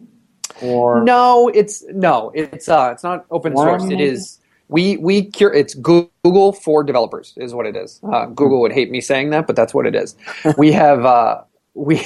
or 0.60 1.02
No, 1.02 1.48
it's 1.48 1.82
no, 1.88 2.30
it's 2.34 2.68
uh, 2.68 2.90
it's 2.92 3.02
not 3.02 3.24
open 3.30 3.56
source. 3.56 3.84
It 3.90 4.00
is 4.00 4.38
we 4.68 4.98
we 4.98 5.22
cure. 5.24 5.52
It's 5.52 5.74
Google 5.74 6.52
for 6.52 6.84
developers 6.84 7.32
is 7.38 7.54
what 7.54 7.64
it 7.66 7.74
is. 7.74 8.00
Uh, 8.02 8.26
Google 8.26 8.60
would 8.60 8.72
hate 8.72 8.90
me 8.90 9.00
saying 9.00 9.30
that, 9.30 9.46
but 9.46 9.56
that's 9.56 9.72
what 9.72 9.86
it 9.86 9.94
is. 9.94 10.14
we 10.58 10.72
have 10.72 11.06
uh, 11.06 11.40
we 11.74 11.96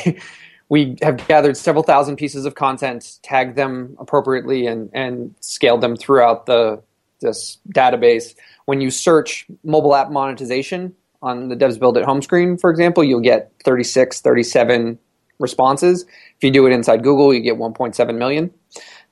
we 0.68 0.96
have 1.02 1.26
gathered 1.28 1.56
several 1.56 1.82
thousand 1.82 2.16
pieces 2.16 2.46
of 2.46 2.54
content, 2.54 3.18
tagged 3.22 3.56
them 3.56 3.96
appropriately, 3.98 4.66
and 4.66 4.90
and 4.92 5.34
scaled 5.40 5.80
them 5.80 5.96
throughout 5.96 6.46
the 6.46 6.82
this 7.20 7.58
database. 7.74 8.34
When 8.66 8.80
you 8.80 8.90
search 8.90 9.46
mobile 9.62 9.94
app 9.94 10.10
monetization 10.10 10.94
on 11.22 11.48
the 11.48 11.56
Devs 11.56 11.78
Build 11.78 11.96
It 11.96 12.04
home 12.04 12.22
screen, 12.22 12.56
for 12.56 12.70
example, 12.70 13.04
you'll 13.04 13.20
get 13.20 13.52
36, 13.64 14.20
37 14.20 14.98
responses. 15.38 16.04
If 16.36 16.42
you 16.42 16.50
do 16.50 16.66
it 16.66 16.72
inside 16.72 17.02
Google, 17.02 17.32
you 17.32 17.40
get 17.40 17.56
1.7 17.56 18.16
million. 18.16 18.50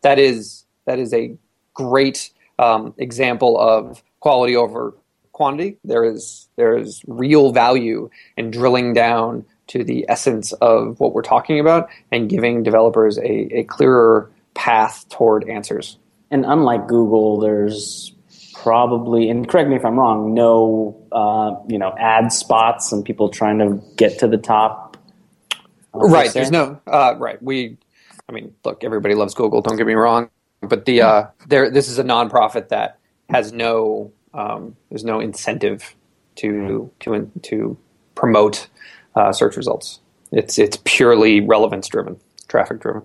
That 0.02 0.18
is 0.18 0.64
that 0.86 0.98
is 0.98 1.12
a 1.14 1.36
great 1.74 2.30
um, 2.58 2.94
example 2.98 3.58
of 3.58 4.02
quality 4.20 4.56
over 4.56 4.94
quantity. 5.32 5.78
There 5.84 6.04
is 6.04 6.48
there 6.56 6.76
is 6.76 7.02
real 7.06 7.52
value 7.52 8.10
in 8.36 8.50
drilling 8.50 8.92
down 8.94 9.44
to 9.72 9.82
the 9.82 10.04
essence 10.08 10.52
of 10.54 11.00
what 11.00 11.14
we're 11.14 11.22
talking 11.22 11.58
about 11.58 11.88
and 12.10 12.28
giving 12.28 12.62
developers 12.62 13.16
a, 13.16 13.60
a 13.60 13.64
clearer 13.64 14.30
path 14.52 15.08
toward 15.08 15.48
answers. 15.48 15.98
and 16.30 16.44
unlike 16.44 16.88
Google, 16.88 17.40
there's 17.40 18.12
probably 18.54 19.30
and 19.30 19.48
correct 19.48 19.70
me 19.70 19.76
if 19.76 19.84
I'm 19.84 19.98
wrong. 19.98 20.34
No, 20.34 20.94
uh, 21.10 21.56
you 21.68 21.78
know, 21.78 21.94
ad 21.98 22.32
spots 22.32 22.92
and 22.92 23.02
people 23.02 23.30
trying 23.30 23.58
to 23.60 23.82
get 23.96 24.18
to 24.18 24.28
the 24.28 24.36
top. 24.36 24.98
uh, 25.94 25.98
right 26.00 26.32
there's 26.32 26.50
no 26.50 26.78
uh, 26.86 27.14
right 27.18 27.42
we 27.42 27.76
i 28.28 28.32
mean 28.32 28.54
look 28.64 28.84
everybody 28.84 29.14
loves 29.14 29.34
google 29.34 29.60
don't 29.60 29.76
get 29.76 29.86
me 29.86 29.94
wrong 29.94 30.30
but 30.62 30.84
the 30.84 31.02
uh, 31.02 31.26
there 31.48 31.70
this 31.70 31.88
is 31.88 31.98
a 31.98 32.04
nonprofit 32.04 32.68
that 32.68 32.98
has 33.28 33.52
no 33.52 34.12
um, 34.34 34.76
there's 34.90 35.04
no 35.04 35.20
incentive 35.20 35.94
to 36.36 36.90
to 37.00 37.30
to 37.42 37.76
promote 38.14 38.68
uh, 39.14 39.32
search 39.32 39.56
results 39.56 40.00
it's 40.30 40.58
it's 40.58 40.78
purely 40.84 41.40
relevance 41.40 41.88
driven 41.88 42.18
traffic 42.48 42.80
driven 42.80 43.02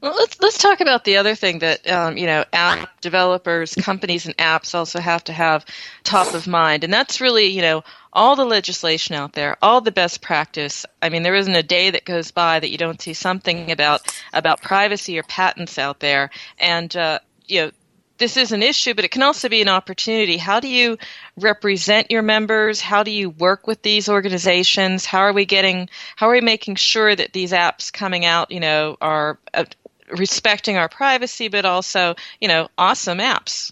Well, 0.00 0.14
let's 0.14 0.40
let's 0.40 0.58
talk 0.58 0.80
about 0.80 1.04
the 1.04 1.16
other 1.16 1.34
thing 1.34 1.58
that 1.58 1.90
um, 1.90 2.16
you 2.16 2.26
know 2.26 2.44
app 2.52 3.00
developers, 3.00 3.74
companies, 3.74 4.26
and 4.26 4.36
apps 4.36 4.74
also 4.74 5.00
have 5.00 5.24
to 5.24 5.32
have 5.32 5.66
top 6.04 6.34
of 6.34 6.46
mind, 6.46 6.84
and 6.84 6.92
that's 6.92 7.20
really 7.20 7.46
you 7.46 7.62
know 7.62 7.82
all 8.12 8.36
the 8.36 8.44
legislation 8.44 9.16
out 9.16 9.32
there, 9.32 9.56
all 9.60 9.80
the 9.80 9.90
best 9.90 10.20
practice. 10.20 10.86
I 11.02 11.08
mean, 11.08 11.24
there 11.24 11.34
isn't 11.34 11.54
a 11.54 11.64
day 11.64 11.90
that 11.90 12.04
goes 12.04 12.30
by 12.30 12.60
that 12.60 12.70
you 12.70 12.78
don't 12.78 13.02
see 13.02 13.12
something 13.12 13.72
about 13.72 14.02
about 14.32 14.62
privacy 14.62 15.18
or 15.18 15.24
patents 15.24 15.78
out 15.78 15.98
there, 16.00 16.30
and 16.58 16.94
uh, 16.96 17.18
you 17.46 17.62
know. 17.62 17.70
This 18.18 18.36
is 18.36 18.50
an 18.50 18.64
issue, 18.64 18.94
but 18.94 19.04
it 19.04 19.12
can 19.12 19.22
also 19.22 19.48
be 19.48 19.62
an 19.62 19.68
opportunity. 19.68 20.36
How 20.36 20.58
do 20.58 20.68
you 20.68 20.98
represent 21.36 22.10
your 22.10 22.22
members? 22.22 22.80
How 22.80 23.04
do 23.04 23.12
you 23.12 23.30
work 23.30 23.68
with 23.68 23.82
these 23.82 24.08
organizations? 24.08 25.06
How 25.06 25.20
are 25.20 25.32
we 25.32 25.44
getting? 25.44 25.88
How 26.16 26.28
are 26.28 26.32
we 26.32 26.40
making 26.40 26.74
sure 26.74 27.14
that 27.14 27.32
these 27.32 27.52
apps 27.52 27.92
coming 27.92 28.24
out, 28.24 28.50
you 28.50 28.58
know, 28.58 28.96
are 29.00 29.38
uh, 29.54 29.64
respecting 30.10 30.76
our 30.76 30.88
privacy, 30.88 31.46
but 31.46 31.64
also, 31.64 32.16
you 32.40 32.48
know, 32.48 32.68
awesome 32.76 33.18
apps. 33.18 33.70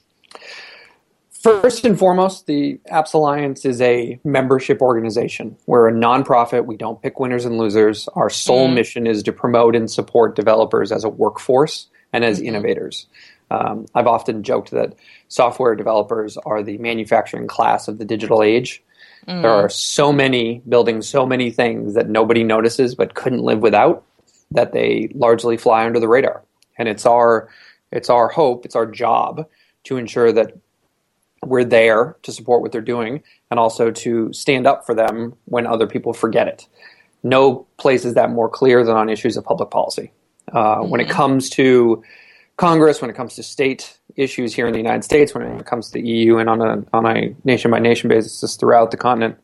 First 1.31 1.85
and 1.85 1.99
foremost, 1.99 2.47
the 2.47 2.81
Apps 2.91 3.15
Alliance 3.15 3.65
is 3.65 3.81
a 3.81 4.19
membership 4.25 4.81
organization. 4.81 5.57
We're 5.67 5.89
a 5.89 5.93
nonprofit. 5.93 6.67
We 6.67 6.77
don't 6.77 7.01
pick 7.01 7.21
winners 7.21 7.45
and 7.45 7.59
losers. 7.59 8.09
Our 8.15 8.31
sole 8.31 8.69
Mhm. 8.69 8.75
mission 8.75 9.07
is 9.07 9.23
to 9.25 9.33
promote 9.33 9.77
and 9.77 9.89
support 9.91 10.35
developers 10.35 10.91
as 10.91 11.05
a 11.05 11.09
workforce 11.09 11.87
and 12.13 12.25
as 12.25 12.41
innovators. 12.41 13.07
Um, 13.51 13.87
I've 13.95 14.07
often 14.07 14.43
joked 14.43 14.71
that 14.73 14.95
software 15.29 15.75
developers 15.75 16.37
are 16.39 16.63
the 16.63 16.79
manufacturing 16.79 17.47
class 17.47 17.89
of 17.89 17.99
the 17.99 18.05
digital 18.05 18.43
age. 18.43 18.83
There 19.43 19.51
are 19.51 19.69
so 19.69 20.13
many 20.13 20.63
building 20.69 21.03
so 21.03 21.27
many 21.27 21.51
things 21.51 21.95
that 21.95 22.09
nobody 22.09 22.45
notices 22.45 22.95
but 22.95 23.15
couldn't 23.15 23.43
live 23.43 23.61
without 23.61 24.05
that 24.53 24.73
they 24.73 25.11
largely 25.15 25.57
fly 25.57 25.85
under 25.85 25.99
the 25.99 26.07
radar. 26.07 26.45
And 26.79 26.89
it's 26.89 27.05
our 27.05 27.49
it's 27.91 28.09
our 28.09 28.29
hope, 28.29 28.65
it's 28.65 28.77
our 28.77 28.87
job 28.87 29.47
to 29.85 29.97
ensure 29.97 30.33
that 30.33 30.53
we're 31.45 31.65
there 31.65 32.17
to 32.23 32.33
support 32.33 32.63
what 32.63 32.73
they're 32.73 32.81
doing 32.81 33.23
and 33.51 33.59
also 33.59 33.91
to 33.91 34.33
stand 34.33 34.67
up 34.67 34.87
for 34.87 34.95
them 34.95 35.35
when 35.47 35.67
other 35.67 35.87
people 35.87 36.13
forget 36.13 36.49
it. 36.49 36.67
No 37.23 37.67
place 37.79 38.05
is 38.05 38.15
that 38.15 38.31
more 38.31 38.49
clear 38.49 38.85
than 38.85 38.97
on 38.97 39.09
issues 39.09 39.37
of 39.37 39.45
public 39.45 39.71
policy. 39.71 40.13
Uh, 40.53 40.79
When 40.83 41.01
it 41.01 41.09
comes 41.09 41.51
to 41.51 42.03
Congress, 42.57 43.01
when 43.01 43.11
it 43.11 43.15
comes 43.15 43.35
to 43.35 43.43
state 43.43 43.99
issues 44.17 44.55
here 44.55 44.67
in 44.67 44.73
the 44.73 44.79
United 44.79 45.05
States, 45.05 45.35
when 45.35 45.43
it 45.43 45.67
comes 45.67 45.89
to 45.89 45.93
the 45.95 46.09
EU, 46.09 46.39
and 46.39 46.49
on 46.49 46.61
a 46.63 46.85
on 46.93 47.07
a 47.07 47.35
nation 47.45 47.71
by 47.71 47.79
nation 47.79 48.09
basis 48.09 48.57
throughout 48.57 48.91
the 48.91 48.97
continent, 48.97 49.37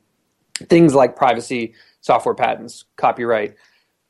things 0.69 0.95
like 0.95 1.15
privacy, 1.15 1.75
software 2.01 2.35
patents, 2.35 2.85
copyright, 2.97 3.55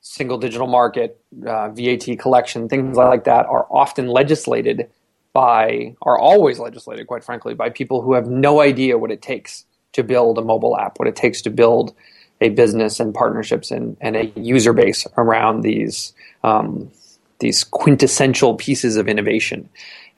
single 0.01 0.39
digital 0.39 0.67
market, 0.67 1.21
uh, 1.47 1.69
VAT 1.71 2.19
collection, 2.19 2.69
things 2.69 2.97
like 2.97 3.25
that 3.25 3.47
are 3.47 3.67
often 3.71 4.07
legislated 4.07 4.89
by, 5.33 5.97
are 6.03 6.19
always 6.19 6.59
legislated, 6.59 7.07
quite 7.07 7.25
frankly, 7.25 7.55
by 7.55 7.71
people 7.71 8.03
who 8.03 8.13
have 8.13 8.27
no 8.27 8.61
idea 8.61 8.99
what 8.99 9.11
it 9.11 9.23
takes 9.23 9.65
to 9.93 10.03
build 10.03 10.39
a 10.39 10.43
mobile 10.43 10.77
app, 10.77 10.99
what 10.99 11.09
it 11.09 11.17
takes 11.17 11.41
to 11.43 11.51
build 11.51 11.95
a 12.41 12.51
business 12.51 13.01
and 13.01 13.15
partnerships 13.15 13.71
and, 13.71 13.97
and 14.01 14.17
a 14.17 14.25
user 14.39 14.73
base 14.73 15.07
around 15.17 15.63
these 15.63 16.13
um, 16.43 16.91
these 17.43 17.65
quintessential 17.65 18.55
pieces 18.55 18.97
of 18.97 19.09
innovation. 19.09 19.69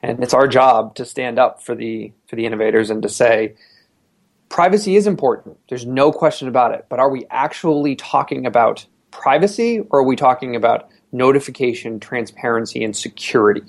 And 0.01 0.23
it's 0.23 0.33
our 0.33 0.47
job 0.47 0.95
to 0.95 1.03
stand 1.03 1.37
up 1.37 1.61
for 1.61 1.75
the 1.75 2.13
for 2.27 2.37
the 2.37 2.45
innovators 2.45 2.89
and 2.89 3.01
to 3.01 3.09
say, 3.09 3.55
privacy 4.47 4.95
is 4.95 5.07
important. 5.07 5.57
There's 5.67 5.85
no 5.85 6.11
question 6.11 6.47
about 6.47 6.73
it. 6.73 6.85
But 6.87 6.99
are 6.99 7.09
we 7.09 7.25
actually 7.29 7.95
talking 7.95 8.45
about 8.45 8.85
privacy 9.11 9.81
or 9.89 9.99
are 9.99 10.03
we 10.03 10.15
talking 10.15 10.55
about 10.55 10.89
notification, 11.11 11.99
transparency, 11.99 12.83
and 12.83 12.95
security? 12.95 13.63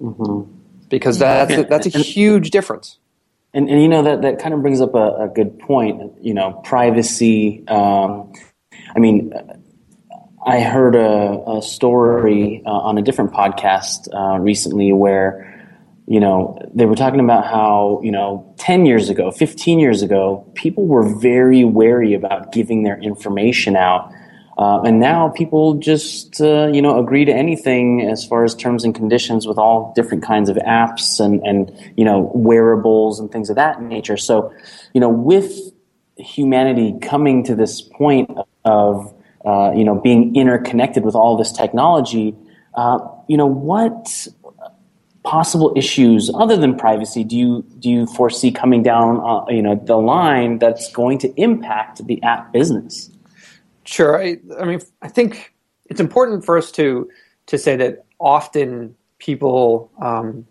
Mm-hmm. 0.00 0.50
Because 0.88 1.18
that's 1.18 1.52
a, 1.52 1.62
that's 1.64 1.86
a 1.86 1.98
huge 1.98 2.50
difference. 2.50 2.98
And, 3.52 3.68
and 3.68 3.82
you 3.82 3.88
know 3.88 4.02
that 4.02 4.22
that 4.22 4.38
kind 4.38 4.54
of 4.54 4.62
brings 4.62 4.80
up 4.80 4.94
a, 4.94 5.24
a 5.24 5.28
good 5.28 5.58
point. 5.58 6.12
You 6.20 6.34
know, 6.34 6.52
privacy. 6.64 7.66
Um, 7.68 8.32
I 8.96 8.98
mean, 8.98 9.32
I 10.44 10.60
heard 10.60 10.94
a, 10.94 11.42
a 11.46 11.62
story 11.62 12.62
uh, 12.64 12.70
on 12.70 12.98
a 12.98 13.02
different 13.02 13.32
podcast 13.32 14.08
uh, 14.14 14.38
recently 14.38 14.92
where 14.92 15.46
you 16.06 16.18
know 16.18 16.58
they 16.74 16.86
were 16.86 16.96
talking 16.96 17.20
about 17.20 17.46
how 17.46 18.00
you 18.02 18.10
know 18.10 18.52
10 18.58 18.84
years 18.86 19.10
ago 19.10 19.30
15 19.30 19.78
years 19.78 20.02
ago 20.02 20.44
people 20.54 20.86
were 20.86 21.04
very 21.20 21.62
wary 21.62 22.14
about 22.14 22.52
giving 22.52 22.82
their 22.82 22.98
information 22.98 23.76
out 23.76 24.12
uh, 24.60 24.82
and 24.82 25.00
now 25.00 25.30
people 25.30 25.74
just 25.74 26.38
uh, 26.40 26.66
you 26.66 26.82
know 26.82 26.98
agree 26.98 27.24
to 27.24 27.32
anything 27.32 28.02
as 28.02 28.26
far 28.26 28.44
as 28.44 28.54
terms 28.54 28.84
and 28.84 28.94
conditions 28.94 29.46
with 29.46 29.56
all 29.56 29.92
different 29.96 30.22
kinds 30.22 30.50
of 30.50 30.56
apps 30.56 31.18
and 31.18 31.40
and 31.46 31.72
you 31.96 32.04
know 32.04 32.30
wearables 32.34 33.18
and 33.18 33.32
things 33.32 33.48
of 33.48 33.56
that 33.56 33.80
nature. 33.80 34.18
So 34.18 34.52
you 34.92 35.00
know 35.00 35.08
with 35.08 35.72
humanity 36.18 36.94
coming 37.00 37.42
to 37.44 37.54
this 37.54 37.80
point 37.80 38.30
of 38.66 39.14
uh, 39.44 39.72
you 39.74 39.84
know 39.84 39.94
being 39.94 40.34
interconnected 40.36 41.04
with 41.04 41.14
all 41.14 41.36
this 41.36 41.52
technology 41.52 42.34
uh, 42.74 42.98
you 43.28 43.36
know 43.36 43.46
what 43.46 44.28
possible 45.22 45.72
issues 45.76 46.30
other 46.34 46.56
than 46.56 46.74
privacy 46.74 47.24
do 47.24 47.36
you 47.36 47.64
do 47.78 47.90
you 47.90 48.06
foresee 48.06 48.50
coming 48.50 48.82
down 48.82 49.20
uh, 49.20 49.44
you 49.48 49.62
know 49.62 49.74
the 49.74 49.96
line 49.96 50.58
that's 50.58 50.90
going 50.92 51.18
to 51.18 51.32
impact 51.40 52.04
the 52.06 52.22
app 52.22 52.52
business? 52.52 53.10
Sure. 53.84 54.22
I, 54.22 54.38
I 54.58 54.64
mean, 54.64 54.80
I 55.02 55.08
think 55.08 55.54
it's 55.86 56.00
important 56.00 56.44
for 56.44 56.56
us 56.56 56.70
to 56.72 57.08
to 57.46 57.58
say 57.58 57.76
that 57.76 58.04
often 58.18 58.94
people 59.18 59.90
um, 60.00 60.46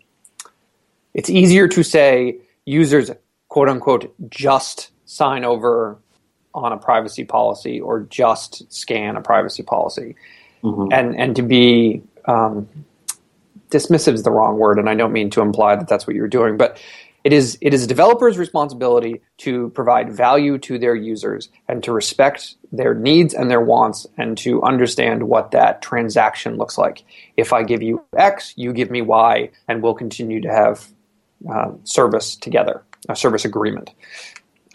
it's 1.14 1.30
easier 1.30 1.68
to 1.68 1.84
say 1.84 2.38
users 2.66 3.10
quote 3.48 3.70
unquote 3.70 4.14
just 4.30 4.92
sign 5.06 5.44
over 5.44 5.98
on 6.54 6.72
a 6.72 6.78
privacy 6.78 7.26
policy 7.26 7.80
or 7.80 8.02
just 8.02 8.72
scan 8.72 9.16
a 9.16 9.22
privacy 9.22 9.64
policy 9.64 10.16
mm-hmm. 10.64 10.92
and 10.92 11.20
and 11.20 11.36
to 11.36 11.42
be 11.42 12.02
um, 12.26 12.68
dismissive 13.70 14.14
is 14.14 14.24
the 14.24 14.32
wrong 14.32 14.58
word, 14.58 14.80
and 14.80 14.90
I 14.90 14.96
don't 14.96 15.14
mean 15.14 15.30
to 15.32 15.42
imply 15.42 15.76
that 15.76 15.88
that's 15.88 16.08
what 16.08 16.16
you're 16.16 16.28
doing, 16.28 16.58
but 16.58 16.80
it 17.24 17.34
is 17.34 17.58
it 17.62 17.74
is 17.74 17.84
a 17.84 17.88
developer's 17.88 18.38
responsibility 18.38 19.22
to 19.40 19.70
provide 19.72 20.12
value 20.12 20.58
to 20.60 20.80
their 20.80 20.96
users 20.96 21.50
and 21.68 21.84
to 21.84 21.92
respect 21.92 22.56
their 22.72 22.94
needs 22.94 23.34
and 23.34 23.52
their 23.52 23.62
wants 23.62 24.08
and 24.18 24.38
to 24.38 24.62
understand 24.64 25.24
what 25.24 25.52
that 25.52 25.82
transaction 25.82 26.58
looks 26.58 26.78
like. 26.78 27.04
If 27.36 27.52
I 27.52 27.64
give 27.64 27.82
you 27.82 28.04
X, 28.16 28.54
you 28.56 28.74
give 28.74 28.90
me 28.90 29.02
Y, 29.02 29.50
and 29.68 29.84
we'll 29.84 29.96
continue 29.96 30.42
to 30.42 30.50
have 30.50 30.88
uh, 31.52 31.72
service 31.84 32.36
together, 32.36 32.84
a 33.10 33.16
service 33.16 33.46
agreement. 33.46 33.92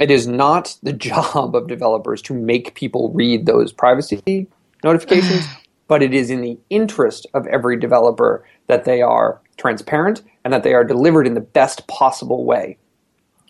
It 0.01 0.11
is 0.11 0.27
not 0.27 0.77
the 0.83 0.93
job 1.11 1.55
of 1.55 1.69
developers 1.69 2.23
to 2.23 2.35
make 2.35 2.75
people 2.75 3.13
read 3.13 3.47
those 3.47 3.73
privacy 3.73 4.49
notifications, 4.83 5.47
but 5.89 6.03
it 6.03 6.15
is 6.15 6.31
in 6.31 6.41
the 6.41 6.59
interest 6.71 7.27
of 7.35 7.47
every 7.47 7.79
developer 7.79 8.45
that 8.67 8.85
they 8.85 9.03
are 9.03 9.41
transparent 9.57 10.23
and 10.45 10.53
that 10.53 10.63
they 10.63 10.75
are 10.75 10.85
delivered 10.85 11.27
in 11.27 11.35
the 11.35 11.41
best 11.41 11.87
possible 11.87 12.45
way. 12.45 12.77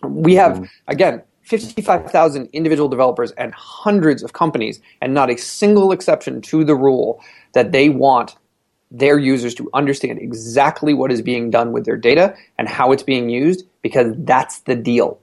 We 0.03 0.35
have, 0.35 0.59
mm. 0.59 0.69
again, 0.87 1.23
55,000 1.45 2.49
individual 2.53 2.89
developers 2.89 3.31
and 3.33 3.53
hundreds 3.53 4.23
of 4.23 4.33
companies, 4.33 4.81
and 5.01 5.13
not 5.13 5.29
a 5.29 5.37
single 5.37 5.91
exception 5.91 6.41
to 6.41 6.63
the 6.63 6.75
rule 6.75 7.23
that 7.53 7.71
they 7.71 7.89
want 7.89 8.35
their 8.91 9.17
users 9.17 9.53
to 9.55 9.69
understand 9.73 10.19
exactly 10.19 10.93
what 10.93 11.11
is 11.11 11.21
being 11.21 11.49
done 11.51 11.71
with 11.71 11.85
their 11.85 11.97
data 11.97 12.35
and 12.57 12.67
how 12.67 12.91
it's 12.91 13.03
being 13.03 13.29
used 13.29 13.63
because 13.81 14.13
that's 14.19 14.59
the 14.61 14.75
deal. 14.75 15.19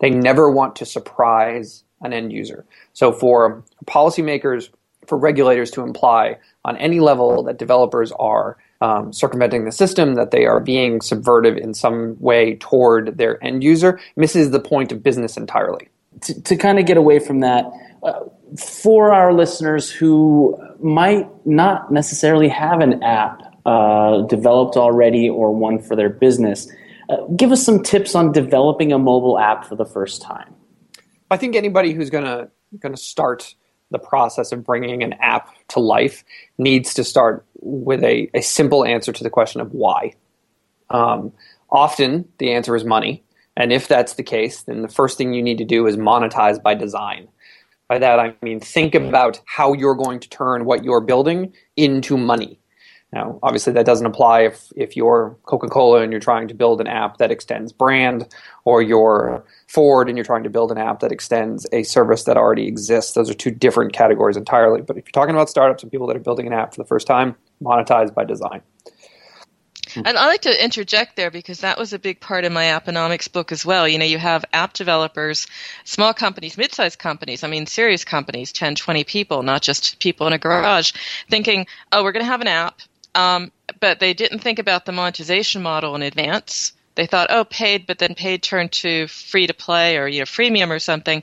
They 0.00 0.10
never 0.10 0.50
want 0.50 0.76
to 0.76 0.86
surprise 0.86 1.84
an 2.00 2.12
end 2.12 2.32
user. 2.32 2.64
So 2.92 3.12
for 3.12 3.64
policymakers, 3.86 4.70
for 5.06 5.18
regulators 5.18 5.70
to 5.72 5.82
imply 5.82 6.38
on 6.64 6.76
any 6.76 7.00
level 7.00 7.42
that 7.44 7.58
developers 7.58 8.12
are 8.12 8.58
um, 8.80 9.12
circumventing 9.12 9.64
the 9.64 9.72
system, 9.72 10.14
that 10.14 10.30
they 10.30 10.44
are 10.44 10.60
being 10.60 11.00
subversive 11.00 11.56
in 11.56 11.74
some 11.74 12.16
way 12.20 12.56
toward 12.56 13.18
their 13.18 13.42
end 13.42 13.64
user, 13.64 13.98
misses 14.16 14.50
the 14.50 14.60
point 14.60 14.92
of 14.92 15.02
business 15.02 15.36
entirely. 15.36 15.88
To, 16.22 16.42
to 16.42 16.56
kind 16.56 16.78
of 16.78 16.86
get 16.86 16.96
away 16.96 17.18
from 17.18 17.40
that, 17.40 17.66
uh, 18.02 18.20
for 18.56 19.12
our 19.12 19.32
listeners 19.32 19.90
who 19.90 20.56
might 20.80 21.28
not 21.46 21.92
necessarily 21.92 22.48
have 22.48 22.80
an 22.80 23.02
app 23.02 23.40
uh, 23.66 24.22
developed 24.22 24.76
already 24.76 25.28
or 25.28 25.54
one 25.54 25.78
for 25.80 25.96
their 25.96 26.08
business, 26.08 26.70
uh, 27.08 27.24
give 27.36 27.52
us 27.52 27.64
some 27.64 27.82
tips 27.82 28.14
on 28.14 28.32
developing 28.32 28.92
a 28.92 28.98
mobile 28.98 29.38
app 29.38 29.64
for 29.64 29.76
the 29.76 29.84
first 29.84 30.22
time. 30.22 30.54
I 31.30 31.36
think 31.36 31.56
anybody 31.56 31.92
who's 31.92 32.10
going 32.10 32.24
to 32.24 32.50
going 32.78 32.94
to 32.94 33.00
start 33.00 33.54
the 33.90 33.98
process 33.98 34.52
of 34.52 34.64
bringing 34.64 35.02
an 35.02 35.14
app 35.14 35.48
to 35.68 35.80
life 35.80 36.24
needs 36.58 36.92
to 36.94 37.04
start 37.04 37.46
with 37.60 38.04
a, 38.04 38.30
a 38.34 38.42
simple 38.42 38.84
answer 38.84 39.12
to 39.12 39.24
the 39.24 39.30
question 39.30 39.60
of 39.60 39.72
why. 39.72 40.12
Um, 40.90 41.32
often 41.70 42.28
the 42.38 42.52
answer 42.52 42.76
is 42.76 42.84
money. 42.84 43.24
And 43.56 43.72
if 43.72 43.88
that's 43.88 44.14
the 44.14 44.22
case, 44.22 44.62
then 44.62 44.82
the 44.82 44.88
first 44.88 45.18
thing 45.18 45.32
you 45.32 45.42
need 45.42 45.58
to 45.58 45.64
do 45.64 45.86
is 45.86 45.96
monetize 45.96 46.62
by 46.62 46.74
design. 46.74 47.28
By 47.88 47.98
that, 47.98 48.20
I 48.20 48.36
mean 48.42 48.60
think 48.60 48.94
about 48.94 49.40
how 49.46 49.72
you're 49.72 49.94
going 49.94 50.20
to 50.20 50.28
turn 50.28 50.66
what 50.66 50.84
you're 50.84 51.00
building 51.00 51.54
into 51.76 52.16
money. 52.16 52.60
Now, 53.12 53.38
obviously, 53.42 53.72
that 53.72 53.86
doesn't 53.86 54.06
apply 54.06 54.42
if, 54.42 54.70
if 54.76 54.94
you're 54.94 55.34
Coca 55.44 55.68
Cola 55.68 56.02
and 56.02 56.12
you're 56.12 56.20
trying 56.20 56.48
to 56.48 56.54
build 56.54 56.80
an 56.80 56.86
app 56.86 57.16
that 57.18 57.30
extends 57.30 57.72
brand, 57.72 58.28
or 58.66 58.82
you're 58.82 59.44
Ford 59.66 60.08
and 60.08 60.18
you're 60.18 60.26
trying 60.26 60.44
to 60.44 60.50
build 60.50 60.70
an 60.70 60.78
app 60.78 61.00
that 61.00 61.10
extends 61.10 61.66
a 61.72 61.84
service 61.84 62.24
that 62.24 62.36
already 62.36 62.66
exists. 62.66 63.12
Those 63.12 63.30
are 63.30 63.34
two 63.34 63.50
different 63.50 63.94
categories 63.94 64.36
entirely. 64.36 64.82
But 64.82 64.98
if 64.98 65.06
you're 65.06 65.12
talking 65.12 65.34
about 65.34 65.48
startups 65.48 65.82
and 65.82 65.90
people 65.90 66.06
that 66.08 66.16
are 66.16 66.20
building 66.20 66.46
an 66.46 66.52
app 66.52 66.74
for 66.74 66.82
the 66.82 66.86
first 66.86 67.06
time, 67.06 67.34
monetize 67.62 68.12
by 68.12 68.24
design. 68.24 68.60
Hmm. 69.94 70.02
And 70.04 70.18
I 70.18 70.26
like 70.26 70.42
to 70.42 70.64
interject 70.64 71.16
there 71.16 71.30
because 71.30 71.60
that 71.60 71.78
was 71.78 71.94
a 71.94 71.98
big 71.98 72.20
part 72.20 72.44
of 72.44 72.52
my 72.52 72.64
Apponomics 72.64 73.32
book 73.32 73.52
as 73.52 73.64
well. 73.64 73.88
You 73.88 73.98
know, 73.98 74.04
you 74.04 74.18
have 74.18 74.44
app 74.52 74.74
developers, 74.74 75.46
small 75.84 76.12
companies, 76.12 76.58
mid-sized 76.58 76.98
companies, 76.98 77.42
I 77.42 77.48
mean 77.48 77.66
serious 77.66 78.04
companies, 78.04 78.52
10, 78.52 78.74
20 78.74 79.04
people, 79.04 79.42
not 79.42 79.62
just 79.62 79.98
people 79.98 80.26
in 80.26 80.34
a 80.34 80.38
garage, 80.38 80.92
thinking, 81.30 81.66
oh, 81.90 82.04
we're 82.04 82.12
going 82.12 82.24
to 82.24 82.30
have 82.30 82.42
an 82.42 82.48
app 82.48 82.80
um, 83.14 83.52
but 83.80 84.00
they 84.00 84.14
didn't 84.14 84.40
think 84.40 84.58
about 84.58 84.86
the 84.86 84.92
monetization 84.92 85.62
model 85.62 85.94
in 85.94 86.02
advance. 86.02 86.72
They 86.94 87.06
thought, 87.06 87.28
oh, 87.30 87.44
paid, 87.44 87.86
but 87.86 88.00
then 88.00 88.14
paid 88.14 88.42
turned 88.42 88.72
to 88.72 89.06
free 89.06 89.46
to 89.46 89.54
play 89.54 89.96
or 89.98 90.08
you 90.08 90.18
know 90.18 90.24
freemium 90.24 90.70
or 90.70 90.80
something, 90.80 91.22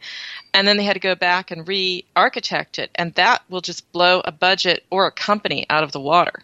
and 0.54 0.68
then 0.68 0.78
they 0.78 0.84
had 0.84 0.94
to 0.94 1.00
go 1.00 1.16
back 1.16 1.52
and 1.52 1.68
re-architect 1.68 2.80
it, 2.80 2.92
and 2.96 3.14
that 3.16 3.42
will 3.50 3.62
just 3.62 3.92
blow 3.92 4.22
a 4.24 4.32
budget 4.32 4.86
or 4.90 5.06
a 5.06 5.12
company 5.12 5.66
out 5.70 5.84
of 5.84 5.92
the 5.92 6.00
water. 6.00 6.44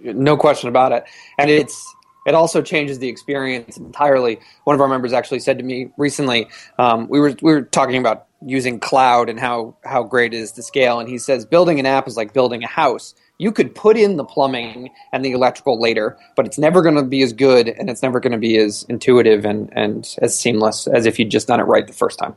No 0.00 0.36
question 0.36 0.70
about 0.70 0.92
it, 0.92 1.04
and 1.38 1.50
it's 1.50 1.94
it 2.26 2.34
also 2.34 2.62
changes 2.62 2.98
the 2.98 3.08
experience 3.08 3.76
entirely. 3.76 4.40
One 4.64 4.74
of 4.74 4.80
our 4.80 4.88
members 4.88 5.12
actually 5.12 5.40
said 5.40 5.58
to 5.58 5.64
me 5.64 5.90
recently, 5.98 6.48
um, 6.78 7.06
we 7.08 7.20
were 7.20 7.34
we 7.42 7.52
were 7.52 7.62
talking 7.62 7.96
about 7.96 8.28
using 8.46 8.80
cloud 8.80 9.28
and 9.28 9.38
how 9.38 9.76
how 9.84 10.04
great 10.04 10.32
it 10.32 10.38
is 10.38 10.52
to 10.52 10.62
scale, 10.62 11.00
and 11.00 11.08
he 11.08 11.18
says 11.18 11.44
building 11.44 11.80
an 11.80 11.86
app 11.86 12.08
is 12.08 12.16
like 12.16 12.32
building 12.32 12.64
a 12.64 12.68
house 12.68 13.14
you 13.40 13.50
could 13.50 13.74
put 13.74 13.96
in 13.96 14.18
the 14.18 14.24
plumbing 14.24 14.90
and 15.12 15.24
the 15.24 15.32
electrical 15.32 15.80
later, 15.80 16.18
but 16.36 16.44
it's 16.44 16.58
never 16.58 16.82
going 16.82 16.96
to 16.96 17.02
be 17.02 17.22
as 17.22 17.32
good 17.32 17.68
and 17.68 17.88
it's 17.88 18.02
never 18.02 18.20
going 18.20 18.32
to 18.32 18.38
be 18.38 18.58
as 18.58 18.84
intuitive 18.90 19.46
and, 19.46 19.72
and 19.72 20.14
as 20.20 20.38
seamless 20.38 20.86
as 20.86 21.06
if 21.06 21.18
you'd 21.18 21.30
just 21.30 21.48
done 21.48 21.58
it 21.58 21.62
right 21.62 21.86
the 21.86 21.94
first 21.94 22.18
time. 22.18 22.36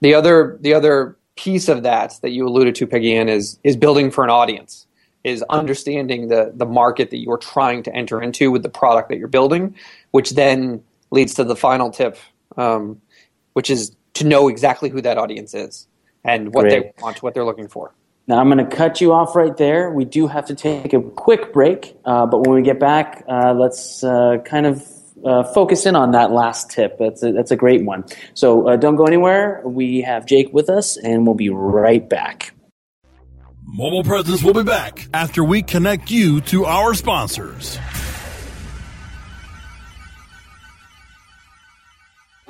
The 0.00 0.14
other 0.14 0.56
the 0.60 0.72
other 0.72 1.16
piece 1.36 1.68
of 1.68 1.82
that 1.82 2.14
that 2.22 2.30
you 2.30 2.46
alluded 2.48 2.74
to, 2.76 2.86
Peggy 2.86 3.14
Ann, 3.14 3.28
is 3.28 3.58
is 3.64 3.76
building 3.76 4.10
for 4.10 4.24
an 4.24 4.30
audience, 4.30 4.86
is 5.24 5.42
understanding 5.50 6.28
the 6.28 6.52
the 6.54 6.66
market 6.66 7.10
that 7.10 7.18
you're 7.18 7.36
trying 7.36 7.82
to 7.82 7.94
enter 7.94 8.22
into 8.22 8.50
with 8.50 8.62
the 8.62 8.70
product 8.70 9.10
that 9.10 9.18
you're 9.18 9.28
building, 9.28 9.74
which 10.12 10.30
then 10.30 10.82
leads 11.10 11.34
to 11.34 11.44
the 11.44 11.54
final 11.54 11.90
tip, 11.90 12.16
um, 12.56 12.98
which 13.52 13.68
is 13.68 13.94
to 14.14 14.24
know 14.24 14.48
exactly 14.48 14.88
who 14.88 15.02
that 15.02 15.18
audience 15.18 15.52
is 15.52 15.86
and 16.24 16.54
what 16.54 16.62
Great. 16.62 16.70
they 16.70 17.02
want, 17.02 17.22
what 17.22 17.34
they're 17.34 17.44
looking 17.44 17.68
for. 17.68 17.92
Now, 18.26 18.38
I'm 18.38 18.48
going 18.48 18.66
to 18.66 18.76
cut 18.76 19.02
you 19.02 19.12
off 19.12 19.36
right 19.36 19.54
there. 19.54 19.90
We 19.90 20.06
do 20.06 20.26
have 20.26 20.46
to 20.46 20.54
take 20.54 20.94
a 20.94 21.00
quick 21.02 21.52
break, 21.52 21.94
uh, 22.06 22.24
but 22.26 22.46
when 22.46 22.56
we 22.56 22.62
get 22.62 22.80
back, 22.80 23.22
uh, 23.28 23.52
let's 23.52 24.02
uh, 24.02 24.38
kind 24.46 24.64
of 24.64 24.82
uh, 25.24 25.44
focus 25.44 25.84
in 25.84 25.94
on 25.94 26.12
that 26.12 26.30
last 26.30 26.70
tip. 26.70 26.96
That's 26.98 27.22
a, 27.22 27.32
that's 27.32 27.50
a 27.50 27.56
great 27.56 27.84
one. 27.84 28.04
So 28.32 28.68
uh, 28.68 28.76
don't 28.76 28.96
go 28.96 29.04
anywhere. 29.04 29.60
We 29.64 30.00
have 30.02 30.24
Jake 30.24 30.52
with 30.54 30.70
us, 30.70 30.96
and 30.96 31.26
we'll 31.26 31.34
be 31.34 31.50
right 31.50 32.08
back. 32.08 32.54
Mobile 33.66 34.04
Presence 34.04 34.42
will 34.42 34.54
be 34.54 34.62
back 34.62 35.06
after 35.12 35.42
we 35.44 35.62
connect 35.62 36.10
you 36.10 36.40
to 36.42 36.64
our 36.64 36.94
sponsors. 36.94 37.78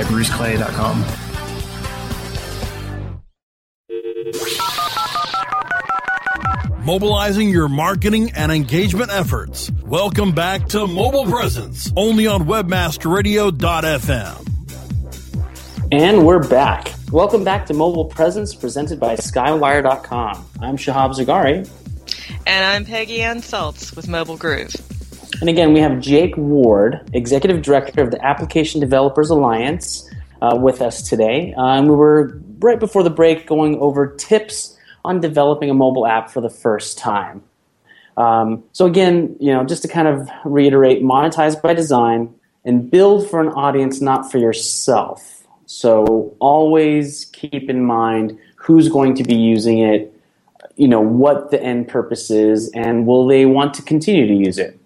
at 0.00 0.06
bruceclay.com. 0.06 1.04
Mobilizing 6.84 7.48
your 7.48 7.68
marketing 7.68 8.30
and 8.36 8.52
engagement 8.52 9.10
efforts. 9.10 9.72
Welcome 9.84 10.30
back 10.30 10.68
to 10.68 10.86
Mobile 10.86 11.24
Presence, 11.24 11.92
only 11.96 12.28
on 12.28 12.44
webmasterradio.fm. 12.44 14.48
And 15.90 16.24
we're 16.24 16.46
back. 16.46 16.92
Welcome 17.10 17.42
back 17.42 17.66
to 17.66 17.74
Mobile 17.74 18.04
Presence 18.04 18.54
presented 18.54 19.00
by 19.00 19.16
Skywire.com. 19.16 20.46
I'm 20.60 20.76
Shahab 20.76 21.16
Zagari. 21.16 21.68
And 22.46 22.64
I'm 22.64 22.84
Peggy 22.84 23.20
Ann 23.20 23.38
Salz 23.38 23.96
with 23.96 24.06
Mobile 24.06 24.36
Groove. 24.36 24.75
And 25.40 25.50
again, 25.50 25.74
we 25.74 25.80
have 25.80 26.00
Jake 26.00 26.36
Ward, 26.36 27.10
Executive 27.12 27.60
Director 27.60 28.02
of 28.02 28.10
the 28.10 28.24
Application 28.24 28.80
Developers 28.80 29.28
Alliance, 29.28 30.08
uh, 30.40 30.56
with 30.60 30.80
us 30.80 31.02
today. 31.02 31.52
Uh, 31.56 31.78
and 31.78 31.88
we 31.88 31.94
were 31.94 32.40
right 32.60 32.78
before 32.78 33.02
the 33.02 33.10
break 33.10 33.46
going 33.46 33.78
over 33.78 34.14
tips 34.14 34.76
on 35.04 35.20
developing 35.20 35.70
a 35.70 35.74
mobile 35.74 36.06
app 36.06 36.30
for 36.30 36.40
the 36.40 36.50
first 36.50 36.98
time. 36.98 37.42
Um, 38.16 38.64
so 38.72 38.86
again, 38.86 39.36
you 39.38 39.52
know, 39.52 39.64
just 39.64 39.82
to 39.82 39.88
kind 39.88 40.08
of 40.08 40.28
reiterate, 40.44 41.02
monetize 41.02 41.60
by 41.60 41.74
design 41.74 42.34
and 42.64 42.90
build 42.90 43.28
for 43.28 43.40
an 43.40 43.48
audience, 43.48 44.00
not 44.00 44.30
for 44.30 44.38
yourself. 44.38 45.46
So 45.66 46.34
always 46.38 47.26
keep 47.26 47.68
in 47.68 47.84
mind 47.84 48.38
who's 48.56 48.88
going 48.88 49.14
to 49.16 49.22
be 49.22 49.36
using 49.36 49.78
it, 49.78 50.12
you 50.76 50.88
know, 50.88 51.00
what 51.00 51.50
the 51.50 51.62
end 51.62 51.88
purpose 51.88 52.30
is, 52.30 52.70
and 52.72 53.06
will 53.06 53.26
they 53.26 53.46
want 53.46 53.74
to 53.74 53.82
continue 53.82 54.26
to 54.26 54.34
use 54.34 54.58
it. 54.58 54.80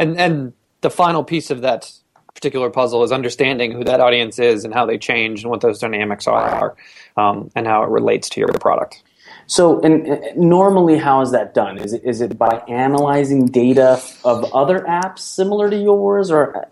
And 0.00 0.18
and 0.18 0.52
the 0.80 0.90
final 0.90 1.22
piece 1.22 1.50
of 1.50 1.60
that 1.60 1.92
particular 2.34 2.70
puzzle 2.70 3.04
is 3.04 3.12
understanding 3.12 3.70
who 3.70 3.84
that 3.84 4.00
audience 4.00 4.38
is 4.38 4.64
and 4.64 4.72
how 4.72 4.86
they 4.86 4.96
change 4.96 5.42
and 5.42 5.50
what 5.50 5.60
those 5.60 5.78
dynamics 5.78 6.26
are, 6.26 6.74
um, 7.16 7.50
and 7.54 7.66
how 7.66 7.82
it 7.82 7.90
relates 7.90 8.30
to 8.30 8.40
your 8.40 8.48
product. 8.54 9.02
So, 9.46 9.80
and, 9.80 10.06
and 10.06 10.36
normally, 10.36 10.96
how 10.96 11.20
is 11.20 11.32
that 11.32 11.54
done? 11.54 11.76
Is 11.76 11.92
it 11.92 12.02
is 12.04 12.20
it 12.20 12.38
by 12.38 12.62
analyzing 12.66 13.46
data 13.46 14.00
of 14.24 14.44
other 14.54 14.80
apps 14.80 15.18
similar 15.18 15.68
to 15.68 15.76
yours, 15.76 16.30
or 16.30 16.66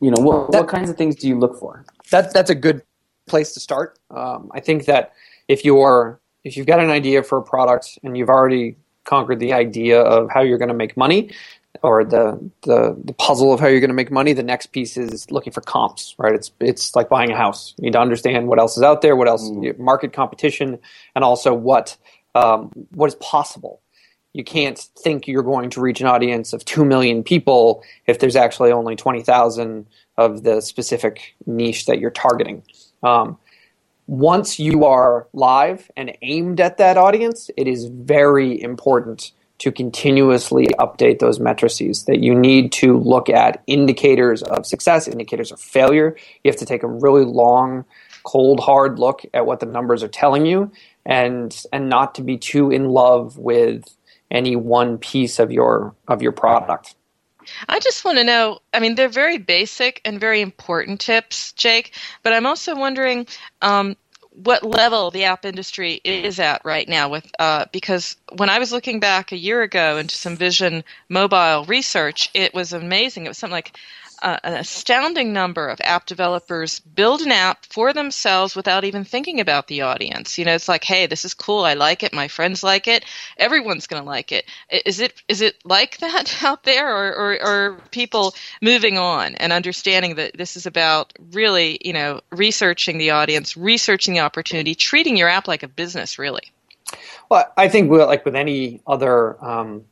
you 0.00 0.10
know, 0.10 0.22
what, 0.22 0.52
that, 0.52 0.62
what 0.62 0.68
kinds 0.68 0.90
of 0.90 0.96
things 0.96 1.16
do 1.16 1.26
you 1.26 1.38
look 1.38 1.58
for? 1.58 1.84
That 2.10 2.34
that's 2.34 2.50
a 2.50 2.54
good 2.54 2.82
place 3.26 3.52
to 3.54 3.60
start. 3.60 3.98
Um, 4.10 4.50
I 4.52 4.60
think 4.60 4.84
that 4.86 5.12
if 5.48 5.64
you're 5.64 6.20
if 6.44 6.56
you've 6.56 6.66
got 6.66 6.80
an 6.80 6.90
idea 6.90 7.22
for 7.22 7.38
a 7.38 7.42
product 7.42 7.98
and 8.02 8.16
you've 8.16 8.28
already 8.28 8.76
conquered 9.04 9.40
the 9.40 9.54
idea 9.54 10.00
of 10.00 10.28
how 10.30 10.42
you're 10.42 10.58
going 10.58 10.68
to 10.68 10.74
make 10.74 10.96
money, 10.96 11.30
or 11.82 12.04
the, 12.04 12.50
the 12.62 12.96
the 13.04 13.12
puzzle 13.12 13.52
of 13.52 13.60
how 13.60 13.66
you're 13.66 13.80
going 13.80 13.90
to 13.90 13.94
make 13.94 14.10
money. 14.10 14.32
The 14.32 14.42
next 14.42 14.66
piece 14.66 14.96
is 14.96 15.30
looking 15.30 15.52
for 15.52 15.60
comps, 15.60 16.14
right? 16.18 16.34
It's 16.34 16.50
it's 16.60 16.96
like 16.96 17.08
buying 17.08 17.30
a 17.30 17.36
house. 17.36 17.74
You 17.78 17.84
need 17.84 17.92
to 17.92 18.00
understand 18.00 18.48
what 18.48 18.58
else 18.58 18.76
is 18.76 18.82
out 18.82 19.02
there, 19.02 19.16
what 19.16 19.28
else 19.28 19.48
mm. 19.48 19.78
market 19.78 20.12
competition, 20.12 20.78
and 21.14 21.24
also 21.24 21.54
what 21.54 21.96
um, 22.34 22.70
what 22.90 23.06
is 23.08 23.14
possible. 23.16 23.80
You 24.32 24.44
can't 24.44 24.78
think 24.78 25.26
you're 25.26 25.42
going 25.42 25.70
to 25.70 25.80
reach 25.80 26.00
an 26.00 26.06
audience 26.06 26.52
of 26.52 26.64
two 26.64 26.84
million 26.84 27.24
people 27.24 27.82
if 28.06 28.18
there's 28.18 28.36
actually 28.36 28.72
only 28.72 28.96
twenty 28.96 29.22
thousand 29.22 29.86
of 30.16 30.42
the 30.42 30.60
specific 30.60 31.34
niche 31.46 31.86
that 31.86 31.98
you're 31.98 32.10
targeting. 32.10 32.62
Um, 33.02 33.38
once 34.06 34.58
you 34.58 34.84
are 34.84 35.28
live 35.32 35.90
and 35.96 36.16
aimed 36.22 36.60
at 36.60 36.78
that 36.78 36.96
audience, 36.96 37.50
it 37.56 37.68
is 37.68 37.86
very 37.86 38.60
important 38.60 39.32
to 39.58 39.72
continuously 39.72 40.66
update 40.78 41.18
those 41.18 41.40
matrices, 41.40 42.04
that 42.04 42.20
you 42.20 42.34
need 42.34 42.72
to 42.72 42.96
look 42.96 43.28
at 43.28 43.62
indicators 43.66 44.42
of 44.42 44.64
success, 44.64 45.08
indicators 45.08 45.50
of 45.50 45.60
failure. 45.60 46.16
You 46.44 46.50
have 46.50 46.58
to 46.60 46.66
take 46.66 46.82
a 46.82 46.88
really 46.88 47.24
long, 47.24 47.84
cold, 48.22 48.60
hard 48.60 48.98
look 48.98 49.22
at 49.34 49.46
what 49.46 49.60
the 49.60 49.66
numbers 49.66 50.02
are 50.02 50.08
telling 50.08 50.46
you 50.46 50.70
and 51.04 51.64
and 51.72 51.88
not 51.88 52.14
to 52.16 52.22
be 52.22 52.36
too 52.36 52.70
in 52.70 52.90
love 52.90 53.38
with 53.38 53.84
any 54.30 54.54
one 54.54 54.98
piece 54.98 55.38
of 55.38 55.50
your 55.50 55.94
of 56.06 56.22
your 56.22 56.32
product. 56.32 56.94
I 57.66 57.80
just 57.80 58.04
want 58.04 58.18
to 58.18 58.24
know. 58.24 58.60
I 58.74 58.80
mean, 58.80 58.94
they're 58.94 59.08
very 59.08 59.38
basic 59.38 60.02
and 60.04 60.20
very 60.20 60.42
important 60.42 61.00
tips, 61.00 61.52
Jake. 61.52 61.94
But 62.22 62.34
I'm 62.34 62.44
also 62.44 62.76
wondering, 62.76 63.26
um, 63.62 63.96
what 64.44 64.62
level 64.62 65.10
the 65.10 65.24
app 65.24 65.44
industry 65.44 66.00
is 66.04 66.38
at 66.38 66.64
right 66.64 66.88
now 66.88 67.08
with 67.08 67.26
uh, 67.38 67.64
because 67.72 68.16
when 68.36 68.48
I 68.48 68.58
was 68.58 68.72
looking 68.72 69.00
back 69.00 69.32
a 69.32 69.36
year 69.36 69.62
ago 69.62 69.96
into 69.98 70.16
some 70.16 70.36
Vision 70.36 70.84
mobile 71.08 71.64
research, 71.64 72.30
it 72.34 72.54
was 72.54 72.72
amazing. 72.72 73.26
It 73.26 73.28
was 73.30 73.38
something 73.38 73.52
like 73.52 73.76
uh, 74.22 74.38
an 74.44 74.54
astounding 74.54 75.32
number 75.32 75.68
of 75.68 75.80
app 75.82 76.06
developers 76.06 76.80
build 76.80 77.20
an 77.22 77.32
app 77.32 77.64
for 77.66 77.92
themselves 77.92 78.56
without 78.56 78.84
even 78.84 79.04
thinking 79.04 79.40
about 79.40 79.66
the 79.66 79.82
audience. 79.82 80.38
You 80.38 80.44
know, 80.44 80.54
it's 80.54 80.68
like, 80.68 80.84
hey, 80.84 81.06
this 81.06 81.24
is 81.24 81.34
cool. 81.34 81.64
I 81.64 81.74
like 81.74 82.02
it. 82.02 82.12
My 82.12 82.28
friends 82.28 82.62
like 82.62 82.88
it. 82.88 83.04
Everyone's 83.36 83.86
going 83.86 84.02
to 84.02 84.06
like 84.08 84.32
it. 84.32 84.44
Is 84.84 85.00
it 85.00 85.22
is 85.28 85.40
it 85.40 85.56
like 85.64 85.98
that 85.98 86.42
out 86.42 86.64
there, 86.64 86.88
or, 86.88 87.14
or, 87.14 87.42
or 87.42 87.80
people 87.90 88.34
moving 88.62 88.98
on 88.98 89.34
and 89.36 89.52
understanding 89.52 90.16
that 90.16 90.36
this 90.36 90.56
is 90.56 90.66
about 90.66 91.12
really, 91.32 91.78
you 91.84 91.92
know, 91.92 92.20
researching 92.30 92.98
the 92.98 93.10
audience, 93.10 93.56
researching 93.56 94.14
the 94.14 94.20
opportunity, 94.20 94.74
treating 94.74 95.16
your 95.16 95.28
app 95.28 95.48
like 95.48 95.62
a 95.62 95.68
business, 95.68 96.18
really? 96.18 96.52
Well, 97.28 97.52
I 97.56 97.68
think 97.68 97.90
like 97.90 98.24
with 98.24 98.34
any 98.34 98.80
other 98.86 99.42
um, 99.44 99.84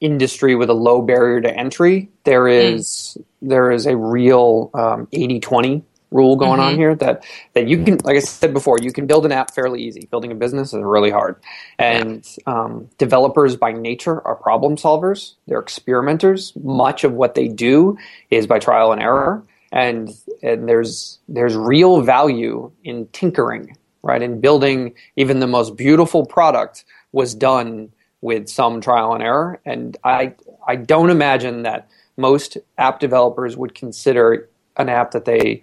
industry 0.00 0.54
with 0.54 0.68
a 0.70 0.74
low 0.74 1.02
barrier 1.02 1.40
to 1.40 1.56
entry, 1.56 2.10
there 2.24 2.48
is 2.48 3.16
mm. 3.18 3.24
there 3.42 3.70
is 3.70 3.86
a 3.86 3.96
real 3.96 4.70
um, 4.74 5.06
80-20 5.06 5.82
rule 6.10 6.36
going 6.36 6.60
mm-hmm. 6.60 6.60
on 6.60 6.76
here 6.76 6.94
that 6.94 7.24
that 7.54 7.68
you 7.68 7.82
can 7.84 7.98
like 8.04 8.16
I 8.16 8.20
said 8.20 8.52
before, 8.52 8.78
you 8.80 8.92
can 8.92 9.06
build 9.06 9.26
an 9.26 9.32
app 9.32 9.54
fairly 9.54 9.82
easy. 9.82 10.06
Building 10.10 10.32
a 10.32 10.34
business 10.34 10.72
is 10.72 10.82
really 10.82 11.10
hard. 11.10 11.36
And 11.78 12.26
um, 12.46 12.88
developers 12.98 13.56
by 13.56 13.72
nature 13.72 14.26
are 14.26 14.36
problem 14.36 14.76
solvers. 14.76 15.34
They're 15.46 15.60
experimenters. 15.60 16.52
Much 16.56 17.04
of 17.04 17.12
what 17.12 17.34
they 17.34 17.48
do 17.48 17.98
is 18.30 18.46
by 18.46 18.58
trial 18.58 18.92
and 18.92 19.02
error. 19.02 19.44
And 19.72 20.10
and 20.42 20.68
there's 20.68 21.18
there's 21.28 21.56
real 21.56 22.00
value 22.00 22.70
in 22.84 23.08
tinkering, 23.08 23.76
right? 24.02 24.22
In 24.22 24.40
building 24.40 24.94
even 25.16 25.40
the 25.40 25.46
most 25.46 25.76
beautiful 25.76 26.24
product 26.24 26.84
was 27.12 27.34
done 27.34 27.90
with 28.20 28.48
some 28.48 28.80
trial 28.80 29.14
and 29.14 29.22
error. 29.22 29.60
And 29.64 29.96
I 30.04 30.34
I 30.66 30.76
don't 30.76 31.10
imagine 31.10 31.62
that 31.62 31.88
most 32.16 32.56
app 32.78 33.00
developers 33.00 33.56
would 33.56 33.74
consider 33.74 34.48
an 34.76 34.88
app 34.88 35.12
that 35.12 35.24
they 35.24 35.62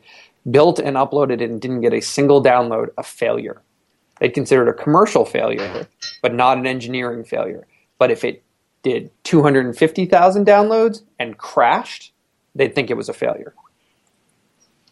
built 0.49 0.79
and 0.79 0.95
uploaded 0.97 1.43
and 1.43 1.61
didn't 1.61 1.81
get 1.81 1.93
a 1.93 2.01
single 2.01 2.43
download 2.43 2.89
a 2.97 3.03
failure. 3.03 3.61
They'd 4.19 4.29
consider 4.29 4.67
it 4.67 4.69
a 4.69 4.73
commercial 4.73 5.25
failure, 5.25 5.87
but 6.21 6.33
not 6.33 6.57
an 6.57 6.67
engineering 6.67 7.23
failure. 7.23 7.67
But 7.97 8.11
if 8.11 8.23
it 8.23 8.43
did 8.83 9.11
250,000 9.23 10.45
downloads 10.45 11.01
and 11.19 11.37
crashed, 11.37 12.13
they'd 12.53 12.75
think 12.75 12.89
it 12.89 12.97
was 12.97 13.09
a 13.09 13.13
failure. 13.13 13.53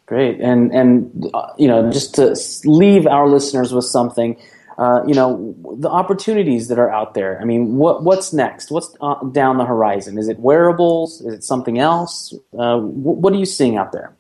Great, 0.06 0.42
and 0.42 0.74
and 0.74 1.30
uh, 1.34 1.54
you 1.58 1.70
know, 1.70 1.90
just 1.90 2.16
to 2.16 2.36
leave 2.66 3.08
our 3.08 3.30
listeners 3.30 3.74
with 3.74 3.86
something, 3.86 4.38
uh, 4.78 5.02
you 5.06 5.14
know, 5.14 5.56
the 5.78 5.90
opportunities 5.90 6.68
that 6.70 6.80
are 6.80 6.90
out 6.90 7.14
there. 7.14 7.40
I 7.42 7.46
mean, 7.46 7.76
what 7.76 8.04
what's 8.04 8.34
next? 8.34 8.72
What's 8.72 8.96
uh, 9.02 9.24
down 9.32 9.58
the 9.58 9.66
horizon? 9.66 10.18
Is 10.18 10.28
it 10.28 10.40
wearables? 10.40 11.22
Is 11.22 11.34
it 11.34 11.44
something 11.44 11.80
else? 11.80 12.34
Uh, 12.58 12.80
what 12.80 13.34
are 13.34 13.38
you 13.38 13.46
seeing 13.46 13.78
out 13.78 13.92
there? 13.92 14.16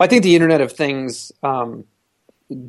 I 0.00 0.06
think 0.06 0.22
the 0.22 0.34
Internet 0.34 0.60
of 0.60 0.72
Things. 0.72 1.32
Um, 1.42 1.84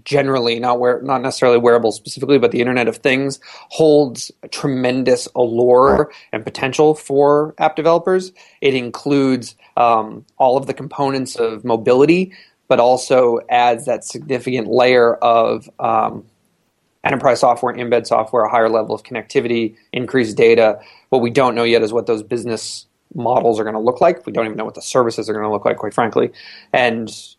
generally 0.03 0.59
not 0.59 0.79
wear 0.79 0.99
not 1.03 1.21
necessarily 1.21 1.59
wearables 1.59 1.95
specifically 1.95 2.39
but 2.39 2.49
the 2.49 2.59
internet 2.59 2.87
of 2.87 2.97
things 2.97 3.39
holds 3.69 4.31
tremendous 4.49 5.27
allure 5.35 6.11
and 6.33 6.43
potential 6.43 6.95
for 6.95 7.53
app 7.59 7.75
developers 7.75 8.33
it 8.61 8.73
includes 8.73 9.55
um, 9.75 10.25
all 10.37 10.57
of 10.57 10.65
the 10.65 10.73
components 10.73 11.35
of 11.35 11.63
mobility 11.63 12.33
but 12.67 12.79
also 12.79 13.39
adds 13.49 13.85
that 13.85 14.03
significant 14.03 14.67
layer 14.67 15.13
of 15.15 15.69
um, 15.79 16.25
enterprise 17.07 17.39
software 17.39 17.73
embed 17.73 18.05
software 18.05 18.43
a 18.43 18.49
higher 18.49 18.69
level 18.69 18.93
of 18.93 19.03
connectivity 19.03 19.75
increased 19.93 20.37
data 20.37 20.79
what 21.09 21.21
we 21.21 21.29
don't 21.29 21.55
know 21.55 21.63
yet 21.63 21.81
is 21.81 21.93
what 21.93 22.05
those 22.05 22.23
business 22.23 22.85
models 23.15 23.59
are 23.59 23.63
going 23.63 23.73
to 23.73 23.79
look 23.79 24.01
like 24.01 24.25
we 24.25 24.33
don't 24.33 24.45
even 24.45 24.57
know 24.57 24.65
what 24.65 24.75
the 24.75 24.81
services 24.81 25.29
are 25.29 25.33
going 25.33 25.45
to 25.45 25.51
look 25.51 25.65
like 25.65 25.77
quite 25.77 25.93
frankly 25.93 26.31
and 26.73 27.35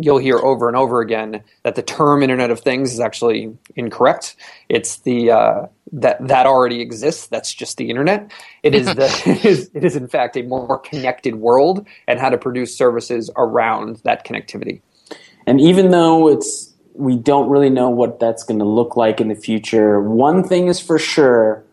you'll 0.00 0.18
hear 0.18 0.38
over 0.38 0.68
and 0.68 0.76
over 0.76 1.00
again 1.00 1.42
that 1.62 1.74
the 1.74 1.82
term 1.82 2.22
Internet 2.22 2.50
of 2.50 2.60
Things 2.60 2.92
is 2.92 3.00
actually 3.00 3.56
incorrect. 3.76 4.36
It's 4.68 4.98
the 4.98 5.30
uh, 5.30 5.66
that 5.92 6.26
that 6.26 6.46
already 6.46 6.80
exists. 6.80 7.26
That's 7.26 7.52
just 7.52 7.76
the 7.76 7.90
internet. 7.90 8.32
It 8.62 8.74
is 8.74 8.86
the 8.86 9.22
it 9.26 9.44
is, 9.44 9.70
it 9.74 9.84
is 9.84 9.96
in 9.96 10.08
fact 10.08 10.36
a 10.36 10.42
more 10.42 10.78
connected 10.78 11.36
world 11.36 11.86
and 12.06 12.18
how 12.18 12.30
to 12.30 12.38
produce 12.38 12.76
services 12.76 13.30
around 13.36 14.00
that 14.04 14.26
connectivity. 14.26 14.80
And 15.46 15.60
even 15.60 15.90
though 15.90 16.28
it's 16.28 16.71
we 16.94 17.16
don't 17.16 17.48
really 17.48 17.70
know 17.70 17.88
what 17.90 18.20
that's 18.20 18.44
going 18.44 18.58
to 18.58 18.64
look 18.64 18.96
like 18.96 19.20
in 19.20 19.28
the 19.28 19.34
future, 19.34 20.00
one 20.00 20.46
thing 20.46 20.68
is 20.68 20.80
for 20.80 20.98
sure 20.98 21.64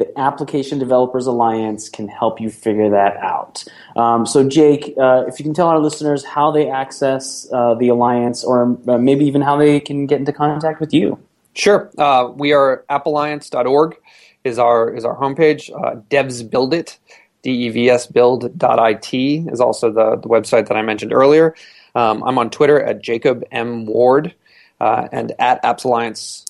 the 0.00 0.18
Application 0.18 0.78
Developers 0.78 1.26
Alliance 1.26 1.90
can 1.90 2.08
help 2.08 2.40
you 2.40 2.48
figure 2.48 2.88
that 2.88 3.18
out. 3.18 3.62
Um, 3.96 4.24
so, 4.24 4.48
Jake, 4.48 4.94
uh, 4.98 5.24
if 5.28 5.38
you 5.38 5.44
can 5.44 5.52
tell 5.52 5.68
our 5.68 5.78
listeners 5.78 6.24
how 6.24 6.50
they 6.50 6.70
access 6.70 7.46
uh, 7.52 7.74
the 7.74 7.88
Alliance 7.88 8.42
or 8.42 8.78
uh, 8.88 8.96
maybe 8.96 9.26
even 9.26 9.42
how 9.42 9.58
they 9.58 9.78
can 9.78 10.06
get 10.06 10.18
into 10.18 10.32
contact 10.32 10.80
with 10.80 10.94
you. 10.94 11.18
Sure. 11.52 11.90
Uh, 11.98 12.30
we 12.34 12.54
are 12.54 12.82
appalliance.org 12.88 13.96
is 14.42 14.58
our, 14.58 14.94
is 14.94 15.04
our 15.04 15.16
homepage. 15.16 15.70
Uh, 15.70 16.00
devs 16.08 16.48
Build 16.48 16.72
It, 16.72 16.98
D-E-V-S 17.42 18.06
build.it 18.06 19.14
is 19.52 19.60
also 19.60 19.92
the, 19.92 20.16
the 20.16 20.28
website 20.28 20.66
that 20.68 20.78
I 20.78 20.82
mentioned 20.82 21.12
earlier. 21.12 21.54
Um, 21.94 22.22
I'm 22.22 22.38
on 22.38 22.48
Twitter 22.50 22.80
at 22.82 23.02
Jacob 23.02 23.44
M. 23.50 23.84
Ward, 23.84 24.34
uh, 24.80 25.08
and 25.12 25.32
at 25.38 25.62
Apps 25.62 25.84
Alliance 25.84 26.46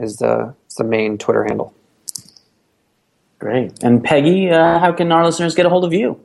is, 0.00 0.16
the, 0.16 0.54
is 0.68 0.74
the 0.74 0.84
main 0.84 1.18
Twitter 1.18 1.44
handle. 1.44 1.74
Great. 3.42 3.82
And 3.82 4.04
Peggy, 4.04 4.50
uh, 4.50 4.78
how 4.78 4.92
can 4.92 5.10
our 5.10 5.24
listeners 5.24 5.56
get 5.56 5.66
a 5.66 5.68
hold 5.68 5.84
of 5.84 5.92
you? 5.92 6.20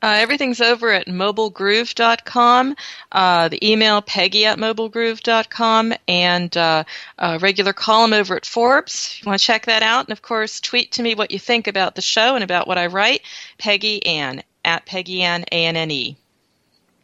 Uh, 0.00 0.16
everything's 0.18 0.62
over 0.62 0.90
at 0.90 1.06
mobilegroove.com. 1.06 2.74
Uh, 3.12 3.48
the 3.48 3.70
email 3.70 4.00
peggy 4.00 4.46
at 4.46 4.56
mobilegroove.com 4.56 5.92
and 6.08 6.56
uh, 6.56 6.84
a 7.18 7.38
regular 7.40 7.74
column 7.74 8.14
over 8.14 8.34
at 8.34 8.46
Forbes. 8.46 9.16
If 9.18 9.22
you 9.22 9.28
want 9.28 9.40
to 9.40 9.46
check 9.46 9.66
that 9.66 9.82
out. 9.82 10.06
And 10.06 10.12
of 10.12 10.22
course, 10.22 10.58
tweet 10.58 10.92
to 10.92 11.02
me 11.02 11.14
what 11.14 11.32
you 11.32 11.38
think 11.38 11.66
about 11.66 11.96
the 11.96 12.00
show 12.00 12.34
and 12.34 12.42
about 12.42 12.66
what 12.66 12.78
I 12.78 12.86
write. 12.86 13.20
Peggy 13.58 14.06
Anne 14.06 14.42
at 14.64 14.86
Peggy 14.86 15.22
Anne, 15.22 15.44
A 15.52 15.66
N 15.66 15.76
N 15.76 15.90
E. 15.90 16.16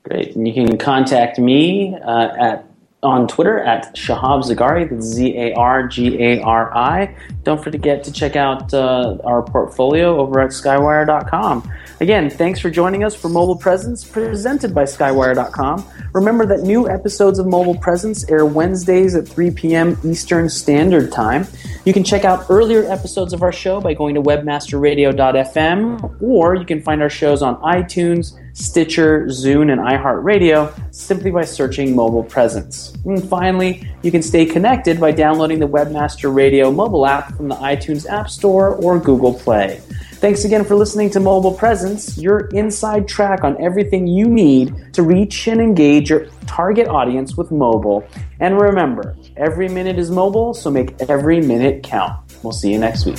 Great. 0.05 0.37
And 0.37 0.49
you 0.49 0.55
can 0.55 0.79
contact 0.79 1.39
me 1.39 1.97
uh, 1.97 2.29
at 2.39 2.65
on 3.05 3.29
Twitter 3.29 3.59
at 3.61 3.95
Shahab 3.95 4.43
Zargari, 4.45 4.89
that's 4.89 5.05
Z 5.07 5.37
A 5.37 5.55
R 5.55 5.87
G 5.87 6.21
A 6.23 6.41
R 6.43 6.75
I. 6.77 7.15
Don't 7.43 7.63
forget 7.63 8.03
to 8.05 8.13
check 8.13 8.35
out 8.37 8.73
uh, 8.75 9.19
our 9.25 9.43
portfolio 9.43 10.19
over 10.19 10.41
at 10.41 10.51
Skywire.com. 10.51 11.71
Again, 12.05 12.29
thanks 12.29 12.61
for 12.61 12.69
joining 12.69 13.03
us 13.03 13.15
for 13.15 13.31
Mobile 13.31 13.57
Presence, 13.57 14.05
presented 14.05 14.75
by 14.75 14.83
Skywire.com. 14.83 15.89
Remember 16.13 16.45
that 16.45 16.61
new 16.61 16.87
episodes 16.87 17.39
of 17.39 17.47
Mobile 17.47 17.79
Presence 17.79 18.29
air 18.29 18.45
Wednesdays 18.45 19.15
at 19.15 19.27
3 19.27 19.51
p.m. 19.53 19.97
Eastern 20.05 20.51
Standard 20.51 21.11
Time. 21.11 21.47
You 21.87 21.95
can 21.95 22.05
check 22.05 22.27
out 22.27 22.45
earlier 22.51 22.85
episodes 22.93 23.33
of 23.33 23.43
our 23.43 23.53
show 23.53 23.81
by 23.81 23.95
going 23.95 24.15
to 24.17 24.21
webmasterradio.fm, 24.23 26.21
or 26.21 26.57
you 26.57 26.67
can 26.67 26.83
find 26.83 27.01
our 27.01 27.09
shows 27.09 27.41
on 27.41 27.57
iTunes, 27.63 28.39
Stitcher, 28.53 29.25
Zune, 29.29 29.73
and 29.73 29.81
iHeartRadio 29.81 30.95
simply 30.95 31.31
by 31.31 31.47
searching 31.47 31.97
Mobile 31.97 32.25
Presence. 32.25 32.93
And 33.07 33.27
finally, 33.31 33.91
you 34.03 34.11
can 34.11 34.21
stay 34.21 34.45
connected 34.45 35.01
by 35.01 35.11
downloading 35.13 35.59
the 35.59 35.69
Webmaster 35.69 36.35
Radio 36.35 36.71
mobile 36.71 37.07
app 37.07 37.35
from 37.35 37.49
the 37.49 37.57
iTunes 37.57 38.07
App 38.07 38.29
Store 38.29 38.75
or 38.75 38.99
Google 38.99 39.33
Play. 39.33 39.81
Thanks 40.21 40.45
again 40.45 40.65
for 40.65 40.75
listening 40.75 41.11
to 41.11 41.21
Mobile 41.21 41.53
Presence, 41.53 42.17
your 42.17 42.47
inside 42.49 43.07
track 43.07 43.45
on 43.45 43.61
everything 43.63 44.07
you 44.07 44.27
need 44.27 44.75
to 44.95 45.03
reach 45.03 45.47
and 45.49 45.61
engage 45.61 46.09
your 46.09 46.27
target 46.47 46.89
audience 46.89 47.37
with 47.37 47.51
mobile. 47.51 48.07
And 48.41 48.59
remember, 48.59 49.17
every 49.37 49.69
minute 49.69 49.99
is 49.99 50.11
mobile, 50.11 50.55
so 50.55 50.71
make 50.71 50.95
every 51.03 51.41
minute 51.41 51.83
count. 51.83 52.19
We'll 52.43 52.53
see 52.53 52.73
you 52.73 52.79
next 52.79 53.05
week. 53.05 53.19